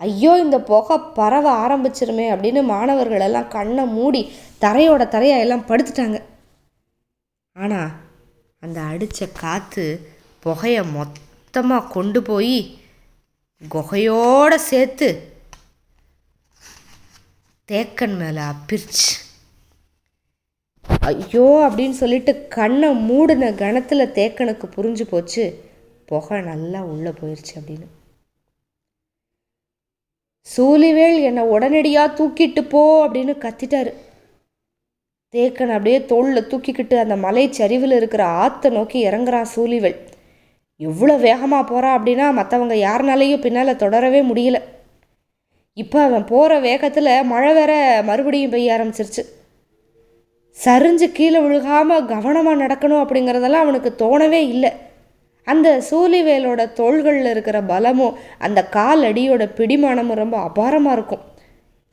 ஐயோ 0.00 0.32
இந்த 0.44 0.58
புகை 0.70 0.96
பரவ 1.18 1.46
ஆரம்பிச்சிருமே 1.64 2.26
அப்படின்னு 2.32 2.62
மாணவர்களெல்லாம் 2.70 3.49
கண்ணை 3.49 3.84
மூடி 3.96 4.23
தரையோட 4.64 5.02
தரையாக 5.14 5.44
எல்லாம் 5.44 5.68
படுத்துட்டாங்க. 5.68 6.18
ஆனால் 7.56 7.90
அந்த 8.62 8.78
அடித்த 8.92 9.26
காற்று 9.42 9.87
புகையை 10.44 10.83
மொத்தமாக 10.97 11.90
கொண்டு 11.97 12.21
போய் 12.28 12.56
குகையோட 13.75 14.54
சேர்த்து 14.71 15.09
தேக்கன் 17.68 18.16
மேலே 18.23 18.42
அப்பிரிச்சு. 18.52 19.11
ஐயோ 21.11 21.44
அப்படின்னு 21.66 21.97
சொல்லிட்டு 22.00 22.33
கண்ணை 22.56 22.88
மூடின 23.09 23.50
கணத்தில் 23.61 24.12
தேக்கனுக்கு 24.18 24.66
புரிஞ்சு 24.76 25.04
போச்சு. 25.12 25.44
புகை 26.11 26.38
நல்லா 26.50 26.80
உள்ளே 26.92 27.12
போயிடுச்சு 27.21 27.54
அப்படின்னு. 27.59 27.87
சூலிவேல் 30.47 31.18
என்னை 31.28 31.42
உடனடியாக 31.54 32.14
தூக்கிட்டு 32.18 32.62
போ 32.73 32.83
அப்படின்னு 33.04 33.35
கத்திட்டாரு. 33.44 33.92
தேக்கன் 35.35 35.73
அப்படியே 35.75 35.99
தோளில் 36.11 36.49
தூக்கிக்கிட்டு 36.50 36.97
அந்த 37.03 37.14
மலை 37.25 37.45
சரிவில் 37.59 37.95
இருக்கிற 37.97 38.25
ஆற்றை 38.43 38.69
நோக்கி 38.76 38.99
இறங்குறான் 39.09 39.49
சூலிவேல் 39.55 39.97
எவ்வளோ 40.81 41.14
வேகமாக 41.25 41.64
போகிறான் 41.71 41.97
அப்படின்னா 41.99 42.26
மற்றவங்க 42.38 42.76
யாருனாலையும் 42.83 43.43
பின்னால் 43.47 43.81
தொடரவே 43.83 44.21
முடியல. 44.31 44.59
இப்போ 45.76 45.99
அவன் 46.09 46.26
போகிற 46.33 46.61
வேகத்தில் 46.69 47.12
மழை 47.33 47.50
வேற 47.59 47.73
மறுபடியும் 48.11 48.53
பெய்ய 48.55 48.76
ஆரம்பிச்சிருச்சு. 48.76 49.25
சரிஞ்சு 50.57 51.09
கீழே 51.19 51.41
விழுகாமல் 51.47 52.09
கவனமாக 52.14 52.62
நடக்கணும் 52.64 53.03
அப்படிங்கிறதெல்லாம் 53.05 53.67
அவனுக்கு 53.67 53.93
தோணவே 54.05 54.43
இல்லை. 54.55 54.73
அந்த 55.47 55.69
சூழிவேலோட 55.91 56.61
தோள்களில் 56.81 57.31
இருக்கிற 57.35 57.59
பலமும் 57.73 58.19
அந்த 58.47 58.61
கால் 58.76 59.03
அடியோட 59.11 59.45
பிடிமானமும் 59.59 60.21
ரொம்ப 60.23 60.37
அபாரமாக 60.49 60.97
இருக்கும். 60.99 61.25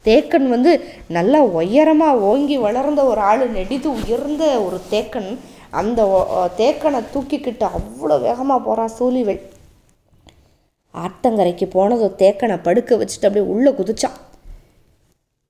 தேக்கன் 0.07 0.47
வந்து 0.55 0.71
நல்லா 1.15 1.39
உயரமாக 1.59 2.23
ஓங்கி 2.29 2.57
வளர்ந்த 2.65 3.01
ஒரு 3.11 3.21
ஆள் 3.31 3.43
நெடித்து 3.57 3.89
உயர்ந்த 3.99 4.43
ஒரு 4.65 4.77
தேக்கன். 4.93 5.31
அந்த 5.79 6.01
தேக்கனை 6.61 6.99
தூக்கிக்கிட்டு 7.13 7.65
அவ்வளோ 7.77 8.15
வேகமாக 8.27 8.59
போகிறான் 8.67 8.95
சூலிவேல். 8.99 9.41
ஆத்தங்கரைக்கு 10.93 11.65
போனதும் 11.75 12.17
தேக்கனை 12.21 12.57
படுக்க 12.67 12.95
வச்சுட்டு 13.01 13.27
அப்படியே 13.27 13.45
உள்ளே 13.53 13.71
குதிச்சான். 13.79 14.17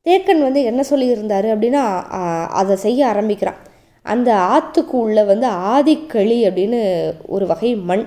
தேக்கன் 0.06 0.42
வந்து 0.48 0.62
என்ன 0.70 0.82
சொல்லியிருந்தாரு 0.90 1.48
அப்படின்னா 1.54 1.84
அதை 2.60 2.76
செய்ய 2.86 3.02
ஆரம்பிக்கிறான். 3.12 3.60
அந்த 4.06 4.30
ஆற்றுக்கு 4.54 4.96
உள்ளே 5.06 5.24
வந்து 5.32 5.48
ஆதிக்களி 5.74 6.38
அப்படின்னு 6.48 6.80
ஒரு 7.36 7.46
வகை 7.52 7.72
மண். 7.90 8.06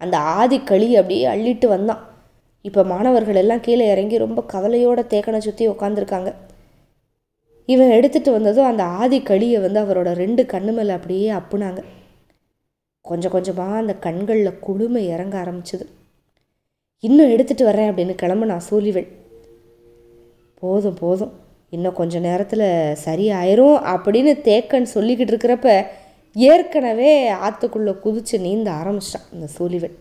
அந்த 0.00 0.16
ஆதிக்களி 0.40 0.88
அப்படியே 1.00 1.26
அள்ளிட்டு 1.34 1.66
வந்தான். 1.74 2.02
இப்போ 2.68 2.82
மாணவர்கள் 2.84 3.40
எல்லாம் 3.42 3.64
கீழே 3.66 3.84
இறங்கி 3.94 4.16
ரொம்ப 4.18 4.40
கவலையோட 4.52 5.00
தேக்கனை 5.12 5.38
சுற்றி 5.38 5.64
உட்காந்துருக்காங்க 5.68 6.30
இவன் 7.68 7.94
எடுத்துகிட்டு 7.98 8.30
வந்ததும் 8.32 8.68
அந்த 8.70 8.82
ஆதிக்களியை 9.00 9.58
வந்து 9.60 9.78
அவரோட 9.84 10.10
ரெண்டு 10.22 10.42
கண்ணு 10.52 10.72
மேலே 10.72 10.92
அப்படியே 10.96 11.28
அப்புனாங்க. 11.30 11.80
கொஞ்சம் 13.04 13.34
கொஞ்சமாக 13.34 13.80
அந்த 13.82 13.94
கண்களில் 14.06 14.60
குளுமை 14.66 15.02
இறங்க 15.14 15.34
ஆரம்பிச்சது. 15.42 15.84
இன்னும் 17.04 17.32
எடுத்துகிட்டு 17.34 17.68
வரேன் 17.70 17.90
அப்படின்னு 17.90 18.14
கிளம்புனா 18.22 18.56
சூலிவள் 18.68 19.08
போதும் 20.62 20.98
போதும். 21.00 21.32
இன்னும் 21.70 21.98
கொஞ்சம் 22.00 22.26
நேரத்தில் 22.28 22.66
சரியாயிரும் 23.06 23.78
அப்படின்னு 23.92 24.32
தேக்கன் 24.48 24.92
சொல்லிக்கிட்டு 24.94 25.32
இருக்கிறப்ப 25.34 25.68
ஏற்கனவே 26.36 27.12
ஆற்றுக்குள்ளே 27.46 27.94
குதிச்சு 28.04 28.38
நீந்த 28.40 28.70
ஆரம்பிச்சிட்டான் 28.70 29.28
இந்த 29.32 29.46
சூலிவள் 29.58 29.94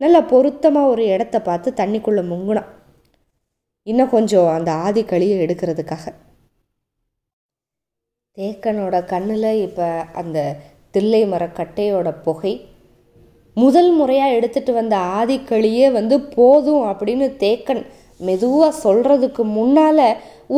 நல்லா 0.00 0.20
பொருத்தமாக 0.32 0.90
ஒரு 0.92 1.02
இடத்த 1.14 1.36
பார்த்து 1.48 1.70
தண்ணிக்குள்ளே 1.80 2.22
முங்குனான். 2.32 2.68
இன்னும் 3.86 4.12
கொஞ்சம் 4.14 4.48
அந்த 4.56 4.70
ஆதி 4.86 5.02
களியை 5.10 5.36
எடுக்கிறதுக்காக. 5.44 6.04
தேக்கனோட 8.38 8.96
கண்ணில் 9.12 9.50
இப்போ 9.66 9.86
அந்த 10.20 10.38
தில்லை 10.94 11.22
மரக்கட்டையோட 11.32 12.08
புகை. 12.26 12.52
முதல் 13.56 13.90
முறையாக 13.98 14.36
எடுத்துட்டு 14.38 14.72
வந்த 14.80 14.96
ஆதிக்களியே 15.18 15.86
வந்து 15.98 16.16
போதும் 16.36 16.84
அப்படின்னு 16.90 17.28
தேக்கன் 17.44 17.82
மெதுவாக 18.28 18.78
சொல்கிறதுக்கு 18.84 19.42
முன்னால் 19.58 20.06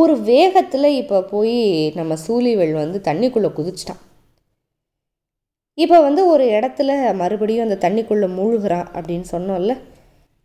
ஒரு 0.01 0.15
வேகத்தில் 0.31 0.97
இப்போ 1.01 1.19
போய் 1.35 1.59
நம்ம 1.99 2.15
சூழிவேல் 2.27 2.81
வந்து 2.83 2.99
தண்ணிக்குள்ளே 3.09 3.51
குதிச்சிட்டான். 3.59 4.03
இப்போ 5.79 6.01
வந்து 6.01 6.23
ஒரு 6.27 6.45
இடத்துல 6.45 7.13
மறுபடியும் 7.15 7.65
அந்த 7.69 7.89
தண்ணிக்குள்ளே 7.89 8.29
மூழ்கிறான் 8.39 8.89
அப்படின்னு 8.95 9.27
சொன்னோம்ல 9.33 9.75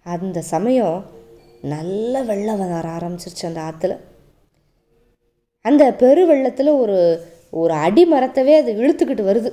அந்த 0.05 0.41
சமயம் 0.41 0.98
நல்ல 1.62 2.22
வெள்ளம் 2.24 2.60
வர 2.60 2.88
ஆரம்பிச்சிருச்சு 2.98 3.46
அந்த 3.50 3.62
ஆற்றுல 3.62 3.96
அந்த 5.65 5.93
பெரு 5.93 6.25
வெள்ளத்தில் 6.25 6.72
ஒரு 6.81 6.98
ஒரு 7.51 7.74
அடி 7.74 8.03
மரத்தவே 8.05 8.53
அது 8.57 8.72
இழுத்துக்கிட்டு 8.81 9.24
வருது. 9.29 9.50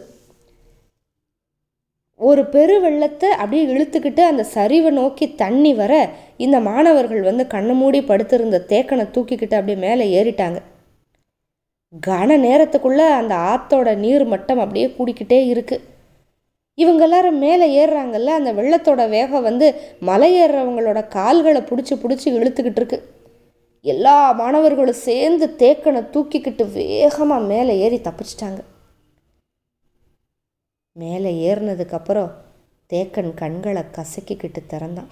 ஒரு 2.20 2.42
பெரு 2.44 2.80
வெள்ளத்தை 2.80 3.30
அப்படியே 3.30 3.64
இழுத்துக்கிட்டு 3.74 4.20
அந்த 4.20 4.46
சரிவை 4.54 4.90
நோக்கி 4.90 5.26
தண்ணி 5.34 5.74
வர 5.74 5.92
இந்த 6.36 6.60
மாணவர்கள் 6.60 7.22
வந்து 7.22 7.46
கண்ணை 7.46 7.74
மூடி 7.74 8.00
படுத்திருந்த 8.02 8.64
தேக்கனை 8.68 9.06
தூக்கிக்கிட்டு 9.16 9.58
அப்படியே 9.58 9.78
மேலே 9.78 10.06
ஏறிட்டாங்க. 10.18 10.60
கன 12.00 12.36
நேரத்துக்குள்ளே 12.38 13.08
அந்த 13.08 13.34
ஆற்றோட 13.34 13.96
நீர் 13.96 14.24
மட்டம் 14.24 14.58
அப்படியே 14.58 14.86
கூடிக்கிட்டே 14.86 15.38
இருக்குது 15.54 15.80
இவங்க 16.74 17.02
எல்லாரும் 17.02 17.38
மேலே 17.38 17.66
ஏறுறாங்கல்ல 17.80 18.26
அந்த 18.26 18.52
வெள்ளத்தோட 18.52 19.08
வேகம் 19.08 19.42
வந்து 19.42 19.80
மலை 20.00 20.30
ஏறுறவங்களோட 20.34 21.08
கால்களை 21.08 21.60
பிடிச்சி 21.60 21.94
பிடிச்சி 21.94 22.24
இழுத்துக்கிட்டு 22.24 22.76
இருக்கு. 22.76 23.12
எல்லா 23.80 24.32
மாணவர்களும் 24.32 25.02
சேர்ந்து 25.08 25.54
தேக்கனை 25.58 26.00
தூக்கிக்கிட்டு 26.14 26.72
வேகமாக 26.72 27.44
மேலே 27.44 27.78
ஏறி 27.78 28.00
தப்பிச்சிட்டாங்க. 28.04 28.60
மேலே 30.92 31.54
ஏறினதுக்கப்புறம் 31.54 32.30
தேக்கன் 32.92 33.34
கண்களை 33.34 33.82
கசக்கிக்கிட்டு 33.82 34.66
திறந்தான். 34.66 35.08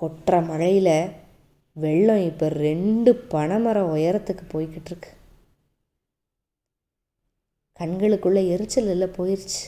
கொட்டுற 0.00 0.46
மழையில் 0.46 0.94
வெள்ளம் 1.82 2.24
இப்போ 2.28 2.46
ரெண்டு 2.64 3.10
பனைமரம் 3.32 3.90
உயரத்துக்கு 3.94 4.44
போய்கிட்டு 4.52 4.90
இருக்கு 4.90 5.10
கண்களுக்குள்ளே 7.80 8.42
எரிச்சல் 8.54 8.90
இல்லை 8.92 9.08
போயிடுச்சு 9.16 9.64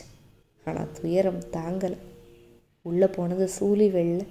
ஆனால் 0.67 0.93
துயரம் 0.97 1.43
தாங்கலை. 1.57 1.99
உள்ளே 2.87 3.09
போனது 3.17 3.45
சூழி 3.57 3.87
வெள்ளை. 3.97 4.25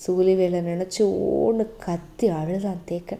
சூழி 0.00 0.32
வேலை 0.40 0.58
நினச்சி 0.68 1.02
ஓன்னு 1.26 1.64
கத்தி 1.84 2.26
அழுதான் 2.40 2.84
தேக்க 2.84 3.18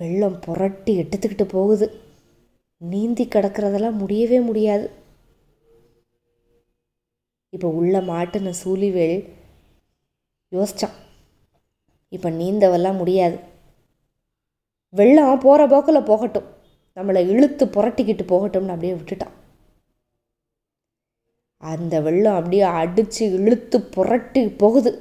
வெள்ளம் 0.00 0.38
புரட்டி 0.46 0.92
எடுத்துக்கிட்டு 1.02 1.44
போகுது. 1.56 1.86
நீந்தி 2.82 3.24
கிடக்கிறதெல்லாம் 3.34 4.00
முடியவே 4.02 4.40
முடியாது. 4.48 4.86
இப்போ 7.56 7.68
உள்ள 7.80 7.94
மாட்டின 8.10 8.52
சூழிவேல் 8.62 9.20
யோசித்தான் 10.52 10.96
இப்போ 12.12 12.28
நீந்தவெல்லாம் 12.30 13.00
முடியாது. 13.02 13.36
வெள்ளம் 14.94 15.44
போகிற 15.44 15.60
போக்கில் 15.66 16.08
போகட்டும். 16.10 16.48
நம்மளை 16.96 17.20
இழுத்து 17.32 17.64
புரட்டிக்கிட்டு 17.76 18.24
போகட்டும்னு 18.32 18.74
அப்படியே 18.74 18.94
விட்டுட்டான். 18.96 19.34
அந்த 21.62 21.94
வெள்ளம் 22.06 22.38
அப்படியே 22.38 22.66
அடித்து 22.80 23.24
இழுத்து 23.38 23.78
புரட்டி 23.94 24.42
போகுது. 24.62 24.92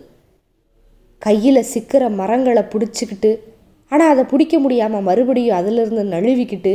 கையில் 1.22 1.70
சிக்கிற 1.74 2.04
மரங்களை 2.20 2.64
பிடிச்சிக்கிட்டு 2.74 3.32
ஆனால் 3.92 4.12
அதை 4.14 4.24
பிடிக்க 4.26 4.56
முடியாமல் 4.60 5.08
மறுபடியும் 5.10 5.58
அதிலிருந்து 5.60 6.04
நழுவிக்கிட்டு 6.14 6.74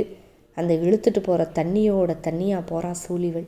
அந்த 0.56 0.72
இழுத்துட்டு 0.84 1.20
போகிற 1.20 1.44
தண்ணியோட 1.58 2.10
தண்ணியாக 2.26 2.68
போகிறான் 2.70 3.00
சூழிவள் 3.04 3.46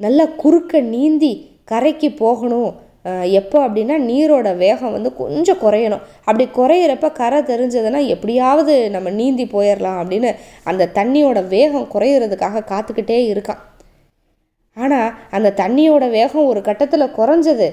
நல்லா 0.00 0.24
குறுக்க 0.42 0.80
நீந்தி 0.80 1.32
கரைக்கு 1.70 2.10
போகணும். 2.24 2.72
எப்போ 3.38 3.58
அப்படின்னா 3.66 3.96
நீரோட 4.10 4.48
வேகம் 4.62 4.94
வந்து 4.94 5.10
கொஞ்சம் 5.20 5.60
குறையணும். 5.64 6.04
அப்படி 6.28 6.44
குறையிறப்ப 6.58 7.08
கரை 7.18 7.40
தெரிஞ்சதுன்னா 7.50 8.00
எப்படியாவது 8.14 8.74
நம்ம 8.94 9.10
நீந்தி 9.20 9.44
போயிடலாம் 9.52 9.98
அப்படின்னு 10.02 10.30
அந்த 10.70 10.90
தண்ணியோட 10.98 11.40
வேகம் 11.54 11.90
குறையிறதுக்காக 11.94 12.64
காத்துக்கிட்டே 12.72 13.18
இருக்கான். 13.32 13.62
ஆனால் 14.76 15.12
அந்த 15.36 15.54
தண்ணியோட 15.62 16.04
வேகம் 16.16 16.50
ஒரு 16.52 16.60
கட்டத்தில் 16.68 17.14
குறைஞ்சது. 17.18 17.68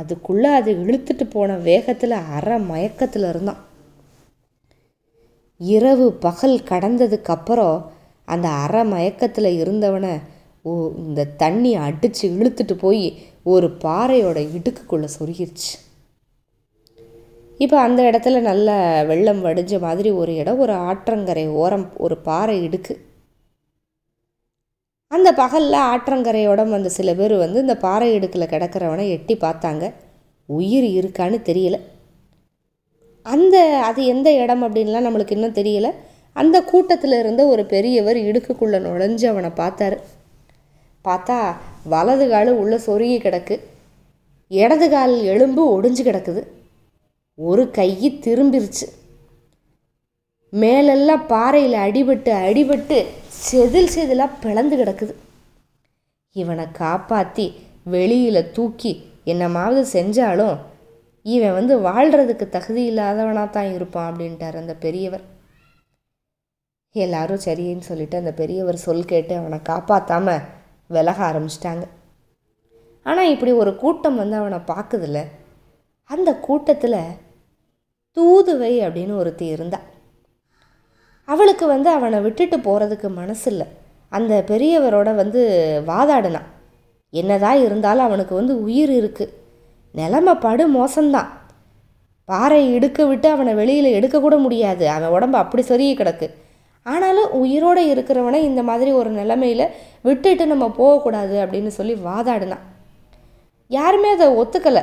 அதுக்குள்ளே 0.00 0.50
அது 0.58 0.70
இழுத்துட்டு 0.84 1.24
போன 1.30 1.56
வேகத்தில் 1.68 2.16
அரை 2.36 2.56
மயக்கத்தில் 2.70 3.26
இருந்தான். 3.28 3.60
இரவு 5.60 6.06
பகல் 6.24 6.58
கடந்ததுக்கப்புறம் 6.70 7.76
அந்த 8.34 8.48
அரை 8.64 8.82
மயக்கத்தில் 8.92 9.50
இருந்தவனை 9.62 10.14
ஓ 10.68 10.72
இந்த 10.96 11.24
தண்ணி 11.24 11.74
அடித்து 11.86 12.28
இழுத்துட்டு 12.28 12.74
போய் 12.78 13.02
ஒரு 13.44 13.66
பாறையோட 13.84 14.38
இடுக்குக்குள்ளே 14.56 15.08
சொருகிருச்சு. 15.16 15.72
இப்போ 17.58 17.76
அந்த 17.80 18.00
இடத்துல 18.02 18.40
நல்ல 18.40 18.68
வெள்ளம் 19.06 19.44
வடிஞ்ச 19.44 19.80
மாதிரி 19.80 20.10
ஒரு 20.20 20.34
இடம் 20.34 20.58
ஒரு 20.58 20.72
ஆற்றங்கரை 20.72 21.44
ஓரம் 21.48 21.86
ஒரு 21.96 22.16
பாறை 22.28 22.56
இடுக்கு. 22.68 22.94
அந்த 25.12 25.32
பகலில் 25.32 25.78
ஆற்றங்கரையோட 25.92 26.70
வந்த 26.70 26.88
சில 26.88 27.14
பேர் 27.14 27.34
வந்து 27.36 27.60
இந்த 27.60 27.76
பாறை 27.76 28.08
இடுக்கில் 28.14 28.52
கிடக்கிறவனை 28.54 29.08
எட்டி 29.08 29.36
பார்த்தாங்க. 29.36 29.92
உயிர் 30.46 30.88
இருக்கான்னு 30.98 31.38
தெரியல. 31.50 31.76
அந்த 33.22 33.56
அது 33.84 34.00
எந்த 34.06 34.28
இடம் 34.42 34.62
அப்படின்லாம் 34.62 35.06
நம்மளுக்கு 35.06 35.30
இன்னும் 35.30 35.58
தெரியல. 35.60 35.90
அந்த 36.32 36.56
கூட்டத்தில் 36.62 37.16
இருந்த 37.18 37.46
ஒரு 37.46 37.64
பெரியவர் 37.64 38.16
இடுக்குக்குள்ளே 38.16 38.78
நுழைஞ்சு 38.86 39.24
அவனை 39.24 39.50
பார்த்தாரு. 39.50 39.98
பார்த்தா 41.04 41.38
வலது 41.92 42.26
கால் 42.28 42.50
உள்ளே 42.62 42.78
சொருகி 42.86 43.16
கிடக்கு. 43.20 43.56
இடது 44.50 44.86
கால் 44.94 45.14
எலும்பு 45.32 45.62
ஒடிஞ்சு 45.74 46.02
கிடக்குது. 46.08 46.42
ஒரு 47.38 47.62
கை 47.78 47.90
திரும்பிருச்சு. 48.26 48.86
மேலெல்லாம் 50.52 51.24
பாறையில் 51.32 51.76
அடிபட்டு 51.86 52.32
அடிபட்டு 52.48 52.98
செதில் 53.46 53.92
செதிலாக 53.94 54.38
பிளந்து 54.42 54.76
கிடக்குது. 54.80 55.14
இவனை 56.36 56.66
காப்பாற்றி 56.82 57.46
வெளியில் 57.94 58.50
தூக்கி 58.56 58.92
என்னமாவது 59.32 59.82
செஞ்சாலும் 59.96 60.56
இவன் 61.26 61.56
வந்து 61.58 61.74
வாழ்கிறதுக்கு 61.88 62.46
தகுதி 62.56 62.82
இல்லாதவனாக 62.90 63.48
தான் 63.50 63.70
இருப்பான் 63.76 64.08
அப்படின்ட்டார் 64.10 64.60
அந்த 64.62 64.74
பெரியவர். 64.84 65.24
எல்லாரும் 66.94 67.44
சரின்னு 67.44 67.88
சொல்லிட்டு 67.90 68.16
அந்த 68.22 68.32
பெரியவர் 68.40 68.84
சொல் 68.86 69.08
கேட்டு 69.12 69.34
அவனை 69.40 69.58
காப்பாற்றாமல் 69.70 70.44
விலக 70.90 71.18
ஆரம்பிச்சிட்டாங்க. 71.30 71.84
ஆனால் 73.06 73.30
இப்படி 73.34 73.52
ஒரு 73.62 73.72
கூட்டம் 73.82 74.20
வந்து 74.22 74.36
அவனை 74.36 74.58
பார்க்குதுல்ல 74.72 75.20
அந்த 76.10 76.30
கூட்டத்தில் 76.46 77.00
தூதுவை 78.16 78.72
அப்படின்னு 78.86 79.14
ஒருத்தி 79.20 79.46
இருந்தா. 79.54 79.80
அவளுக்கு 81.28 81.66
வந்து 81.66 81.88
அவனை 81.90 82.18
விட்டுட்டு 82.24 82.56
போகிறதுக்கு 82.66 83.08
மனசில்லை 83.20 83.66
அந்த 84.12 84.34
பெரியவரோட 84.50 85.10
வந்து 85.14 85.42
வாதாடினான் 85.86 86.50
என்னதான் 87.20 87.62
இருந்தாலும் 87.66 88.06
அவனுக்கு 88.08 88.34
வந்து 88.34 88.54
உயிர் 88.66 88.92
இருக்குது 89.00 89.34
நிலமை 89.94 90.34
படு 90.44 90.64
மோசம்தான். 90.76 91.30
பாறை 92.28 92.60
இடுக்க 92.76 93.00
விட்டு 93.06 93.28
அவனை 93.34 93.52
வெளியில் 93.54 93.96
எடுக்கக்கூட 93.96 94.36
முடியாது. 94.44 94.84
அவன் 94.88 95.14
உடம்பு 95.16 95.38
அப்படி 95.42 95.62
சொருகி 95.68 95.94
கிடக்கு. 95.96 96.26
ஆனாலும் 96.86 97.32
உயிரோடு 97.42 97.82
இருக்கிறவனை 97.92 98.40
இந்த 98.48 98.62
மாதிரி 98.68 98.90
ஒரு 99.00 99.10
நிலைமையில் 99.20 99.72
விட்டுட்டு 100.08 100.44
நம்ம 100.52 100.66
போகக்கூடாது 100.80 101.36
அப்படின்னு 101.44 101.70
சொல்லி 101.78 101.94
வாதாடினான் 102.08 102.64
யாருமே 103.70 104.08
அதை 104.16 104.26
ஒத்துக்கலை. 104.40 104.82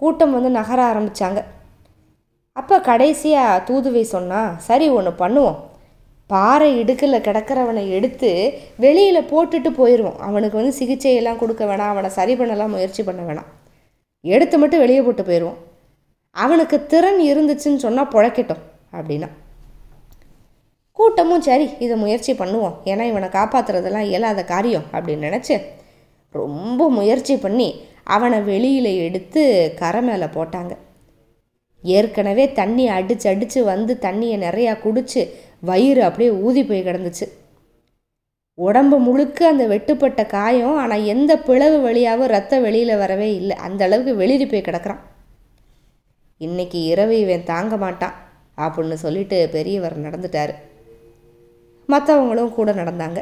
கூட்டம் 0.00 0.34
வந்து 0.36 0.50
நகர 0.58 0.80
ஆரம்பித்தாங்க 0.90 1.40
அப்போ 2.60 2.76
கடைசியாக 2.88 3.62
தூதுவை 3.68 4.02
சொன்னால் 4.14 4.54
சரி 4.68 4.86
ஒன்று 4.98 5.12
பண்ணுவோம். 5.22 5.58
பாறை 6.30 6.68
இடுக்கில் 6.80 7.24
கிடக்கிறவனை 7.26 7.84
எடுத்து 7.98 8.30
வெளியில் 8.84 9.28
போட்டுட்டு 9.30 9.70
போயிடுவோம் 9.78 10.18
அவனுக்கு 10.28 10.58
வந்து 10.60 10.74
சிகிச்சையெல்லாம் 10.80 11.40
கொடுக்க 11.42 11.62
வேணாம். 11.70 11.92
அவனை 11.94 12.10
சரி 12.18 12.34
பண்ணலாம் 12.40 12.74
முயற்சி 12.76 13.02
பண்ண 13.08 13.22
வேணாம். 13.28 13.48
எடுத்து 14.24 14.56
மட்டும் 14.62 14.82
வெளியே 14.84 15.02
போட்டு 15.06 15.24
போயிடுவோம் 15.28 15.60
அவனுக்கு 16.36 16.78
திறன் 16.92 17.20
இருந்துச்சுன்னு 17.30 17.84
சொன்னால் 17.86 18.12
பிழைக்கட்டும் 18.14 18.64
அப்படின்னா. 18.98 19.28
கூட்டமும் 20.98 21.44
சரி 21.48 21.66
இதை 21.84 21.96
முயற்சி 22.04 22.32
பண்ணுவோம். 22.40 22.76
ஏன்னா 22.90 23.04
இவனை 23.10 23.28
காப்பாற்றுறதெல்லாம் 23.38 24.08
இயலாத 24.10 24.40
காரியம் 24.52 24.86
அப்படின்னு 24.94 25.28
நினச்சி 25.28 25.56
ரொம்ப 26.34 26.88
முயற்சி 26.98 27.34
பண்ணி 27.44 27.68
அவனை 28.16 28.38
வெளியில் 28.50 28.90
எடுத்து 29.06 29.42
கரை 29.80 30.00
மேலே 30.08 30.26
போட்டாங்க. 30.36 30.72
ஏற்கனவே 31.84 32.44
தண்ணி 32.60 32.84
அடிச்சு 32.96 33.26
அடித்து 33.32 33.60
வந்து 33.72 33.92
தண்ணியை 34.06 34.36
நிறையா 34.46 34.72
குடித்து 34.84 35.20
வயிறு 35.68 36.00
அப்படியே 36.06 36.30
ஊதி 36.46 36.62
போய் 36.64 36.86
கிடந்துச்சு. 36.88 37.26
உடம்பு 38.58 38.96
முழுக்க 39.06 39.48
அந்த 39.48 39.64
வெட்டுப்பட்ட 39.72 40.20
காயம் 40.36 40.78
ஆனால் 40.82 41.04
எந்த 41.12 41.32
பிளவு 41.48 41.76
வழியாகவும் 41.86 42.32
ரத்தம் 42.34 42.64
வெளியில் 42.66 43.00
வரவே 43.02 43.28
இல்லை. 43.40 43.56
அந்த 43.66 43.82
அளவுக்கு 43.86 44.14
வெளிரி 44.22 44.46
போய் 44.52 44.66
கிடக்கிறான். 44.68 45.02
இன்னைக்கு 46.46 46.80
இரவு 46.92 47.14
இவன் 47.24 47.48
தாங்க 47.52 47.76
மாட்டான் 47.84 48.16
அப்படின்னு 48.64 48.98
சொல்லிட்டு 49.04 49.38
பெரியவர் 49.56 49.96
நடந்துட்டார். 50.06 50.54
மற்றவங்களும் 51.88 52.54
கூட 52.54 52.72
நடந்தாங்க. 52.72 53.18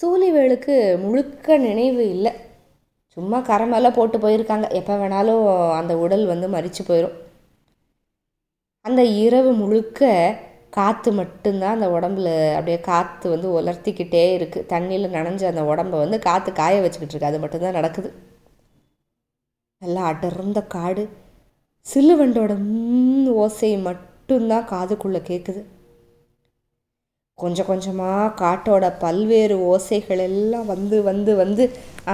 சூழிவேலுக்கு 0.00 0.74
முழுக்க 1.04 1.56
நினைவு 1.56 2.08
இல்லை. 2.08 2.32
சும்மா 3.16 3.38
கரமெல்லாம் 3.40 3.96
போட்டு 3.98 4.18
போயிருக்காங்க. 4.18 4.66
எப்போ 4.80 4.94
வேணாலும் 5.00 5.42
அந்த 5.78 5.92
உடல் 5.98 6.24
வந்து 6.26 6.46
மறித்து 6.48 6.82
போயிடும் 6.88 7.16
அந்த 8.84 9.02
இரவு 9.24 9.50
முழுக்க 9.52 10.02
காற்று 10.76 11.10
மட்டும்தான் 11.12 11.74
அந்த 11.74 11.88
உடம்புல 11.96 12.28
அப்படியே 12.52 12.80
காற்று 12.80 13.30
வந்து 13.30 13.48
உலர்த்திக்கிட்டே 13.56 14.22
இருக்குது 14.38 14.68
தண்ணியில் 14.72 15.14
நனைஞ்ச 15.16 15.42
அந்த 15.52 15.62
உடம்ப 15.72 15.98
வந்து 16.04 16.18
காற்று 16.18 16.52
காய 16.52 16.80
வச்சுக்கிட்டு 16.80 17.14
இருக்கு. 17.14 17.30
அது 17.30 17.38
மட்டும்தான் 17.38 17.78
நடக்குது. 17.78 18.10
நல்லா 19.82 20.02
அடர்ந்த 20.12 20.60
காடு. 20.76 21.04
சிலுவண்டோட 21.86 22.52
ஓசை 23.42 23.70
மட்டும்தான் 23.88 24.68
காதுக்குள்ளே 24.72 25.20
கேட்குது 25.30 25.60
கொஞ்சம் 27.42 27.68
கொஞ்சமாக 27.70 28.30
காட்டோட 28.40 28.84
பல்வேறு 29.02 29.56
ஓசைகள் 29.72 30.22
எல்லாம் 30.28 30.66
வந்து 30.72 30.96
வந்து 31.08 31.32
வந்து 31.42 31.64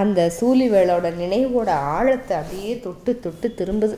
அந்த 0.01 0.21
சூழிவேளோட 0.39 1.07
நினைவோட 1.21 1.69
ஆழத்தை 1.97 2.35
அப்படியே 2.41 2.73
தொட்டு 2.87 3.13
தொட்டு 3.25 3.49
திரும்புது. 3.59 3.97